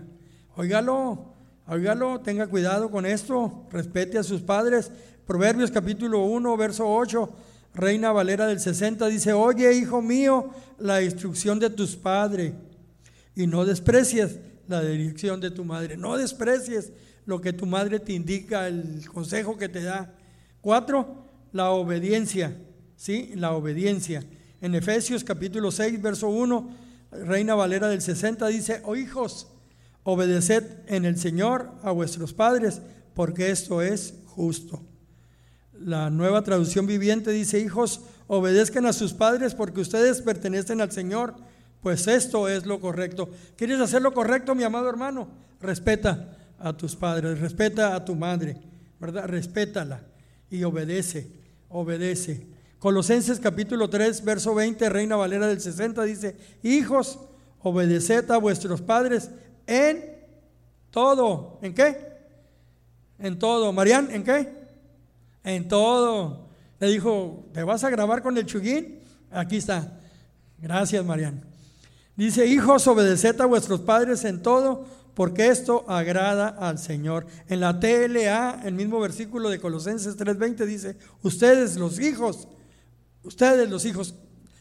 [0.57, 1.38] Óigalo,
[1.71, 4.91] Óigalo, tenga cuidado con esto, respete a sus padres.
[5.27, 7.29] Proverbios capítulo 1, verso 8,
[7.75, 10.49] Reina Valera del 60 dice, oye, hijo mío,
[10.79, 12.55] la instrucción de tus padres
[13.37, 15.99] y no desprecies la dirección de tu madre.
[15.99, 16.91] No desprecies
[17.27, 20.15] lo que tu madre te indica, el consejo que te da.
[20.63, 22.57] Cuatro, la obediencia.
[22.97, 23.33] ¿Sí?
[23.35, 24.25] La obediencia.
[24.63, 26.71] En Efesios capítulo 6, verso 1,
[27.13, 29.49] Reina Valera del 60 dice, oh hijos,
[30.05, 32.81] obedeced en el Señor a vuestros padres,
[33.15, 34.83] porque esto es justo.
[35.79, 41.35] La nueva traducción viviente dice, hijos, obedezcan a sus padres porque ustedes pertenecen al Señor,
[41.83, 43.31] pues esto es lo correcto.
[43.57, 45.29] ¿Quieres hacer lo correcto, mi amado hermano?
[45.61, 48.57] Respeta a tus padres, respeta a tu madre,
[49.01, 49.27] ¿verdad?
[49.27, 50.03] Respétala
[50.51, 51.31] y obedece,
[51.69, 52.47] obedece.
[52.79, 57.19] Colosenses capítulo 3, verso 20, Reina Valera del 60 dice, hijos,
[57.61, 59.31] obedeced a vuestros padres
[59.69, 60.17] en
[60.91, 61.61] todo.
[61.63, 61.97] ¿En qué?
[63.19, 63.73] En todo.
[63.73, 64.53] Marian, ¿en qué?
[65.45, 66.49] En todo.
[66.81, 69.01] Le dijo, ¿te vas a grabar con el chuguín?
[69.31, 70.01] Aquí está.
[70.59, 71.45] Gracias, Marian.
[72.17, 77.27] Dice, hijos, obedeced a vuestros padres en todo, porque esto agrada al Señor.
[77.49, 82.49] En la TLA, el mismo versículo de Colosenses 3:20 dice, ustedes los hijos,
[83.23, 84.15] ustedes los hijos,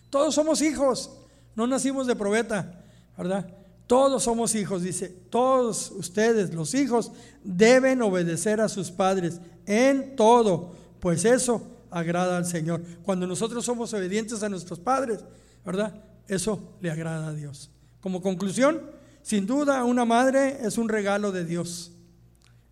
[0.10, 1.12] todos somos hijos,
[1.56, 2.84] no nacimos de probeta,
[3.18, 3.48] ¿verdad?
[3.88, 7.12] Todos somos hijos, dice, todos ustedes los hijos
[7.42, 12.82] deben obedecer a sus padres en todo, pues eso agrada al Señor.
[13.04, 15.24] Cuando nosotros somos obedientes a nuestros padres,
[15.66, 16.04] ¿verdad?
[16.28, 17.70] Eso le agrada a Dios.
[18.02, 18.82] Como conclusión,
[19.22, 21.94] sin duda una madre es un regalo de Dios.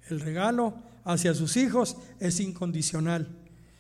[0.10, 0.74] El regalo
[1.06, 3.30] hacia sus hijos es incondicional,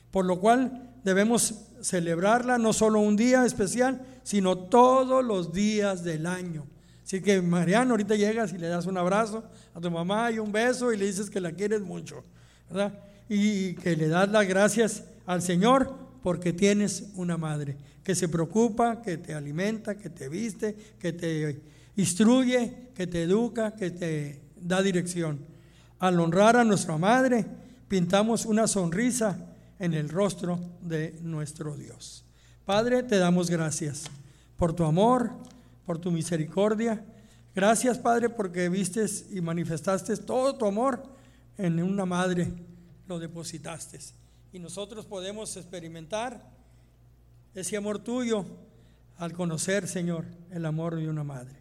[0.10, 6.26] por lo cual debemos celebrarla no solo un día especial, sino todos los días del
[6.28, 6.66] año.
[7.06, 9.44] Así que Mariano, ahorita llegas y le das un abrazo
[9.76, 12.24] a tu mamá y un beso y le dices que la quieres mucho,
[12.68, 12.98] ¿verdad?
[13.30, 15.94] Y que le das las gracias al Señor
[16.24, 21.62] porque tienes una madre que se preocupa, que te alimenta, que te viste, que te
[21.96, 25.40] instruye, que te educa, que te da dirección.
[26.00, 27.46] Al honrar a nuestra madre,
[27.88, 29.38] pintamos una sonrisa
[29.78, 32.26] en el rostro de nuestro Dios.
[32.66, 34.06] Padre, te damos gracias
[34.58, 35.30] por tu amor,
[35.86, 37.04] por tu misericordia.
[37.54, 41.04] Gracias, Padre, porque vistes y manifestaste todo tu amor
[41.58, 42.52] en una madre,
[43.08, 44.00] lo depositaste.
[44.52, 46.52] Y nosotros podemos experimentar
[47.54, 48.46] ese amor tuyo
[49.18, 51.56] al conocer, Señor, el amor de una madre.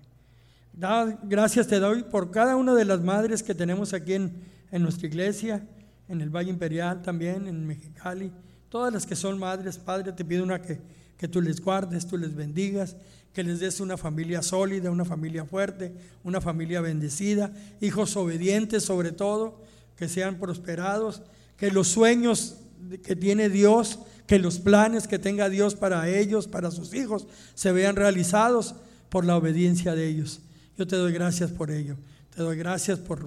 [1.23, 5.07] gracias te doy por cada una de las madres que tenemos aquí en, en nuestra
[5.07, 5.65] iglesia,
[6.09, 8.33] en el Valle Imperial también, en Mexicali.
[8.69, 10.81] Todas las que son madres, Padre, te pido una que,
[11.17, 12.97] que tú les guardes, tú les bendigas,
[13.35, 19.11] que les des una familia sólida, una familia fuerte, una familia bendecida, hijos obedientes sobre
[19.11, 19.61] todo,
[19.97, 21.23] que sean prosperados,
[21.57, 22.57] que los sueños
[23.03, 27.73] que tiene Dios, que los planes que tenga Dios para ellos, para sus hijos, se
[27.73, 28.77] vean realizados
[29.09, 30.41] por la obediencia de ellos.
[30.79, 31.97] Yo te doy gracias por ello.
[32.35, 33.27] Te doy gracias por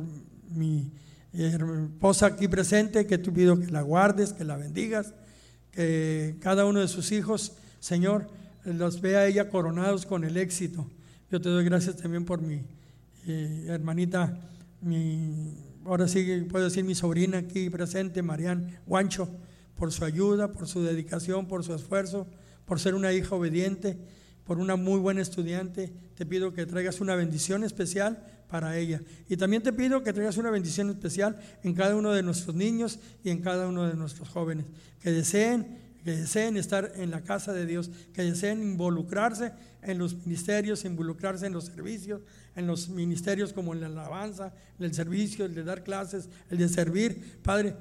[0.50, 0.90] mi
[1.34, 5.14] esposa aquí presente, que te pido que la guardes, que la bendigas,
[5.72, 8.28] que cada uno de sus hijos, Señor,
[8.74, 10.88] los vea ella coronados con el éxito.
[11.32, 12.62] Yo te doy gracias también por mi
[13.26, 14.40] eh, hermanita,
[14.82, 15.54] mi,
[15.86, 19.30] ahora sí puedo decir mi sobrina aquí presente, Marian Guancho,
[19.76, 22.28] por su ayuda, por su dedicación, por su esfuerzo,
[22.66, 23.98] por ser una hija obediente,
[24.44, 25.94] por una muy buena estudiante.
[26.16, 29.02] Te pido que traigas una bendición especial para ella.
[29.30, 33.00] Y también te pido que traigas una bendición especial en cada uno de nuestros niños
[33.24, 34.66] y en cada uno de nuestros jóvenes,
[35.02, 39.52] que deseen que deseen estar en la casa de Dios, que deseen involucrarse
[39.82, 42.22] en los ministerios, involucrarse en los servicios,
[42.56, 46.60] en los ministerios como en la alabanza, en el servicio, el de dar clases, el
[46.60, 47.42] de servir.
[47.44, 47.76] Padre,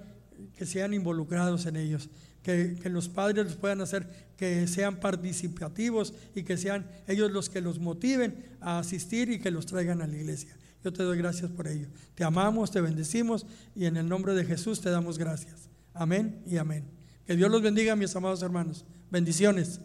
[0.57, 2.11] que sean involucrados en ellos,
[2.43, 7.49] que, que, los padres los puedan hacer, que sean participativos y que sean ellos los
[7.49, 10.57] que los motiven a asistir y que los traigan a la iglesia.
[10.83, 11.87] Yo te doy gracias por ello.
[12.17, 13.47] Te amamos, te bendecimos
[13.77, 15.71] y en el nombre de Jesús te damos gracias.
[15.95, 16.96] Amén y amén.
[17.27, 18.85] Que Dios los bendiga, mis amados hermanos.
[19.11, 19.81] Bendiciones.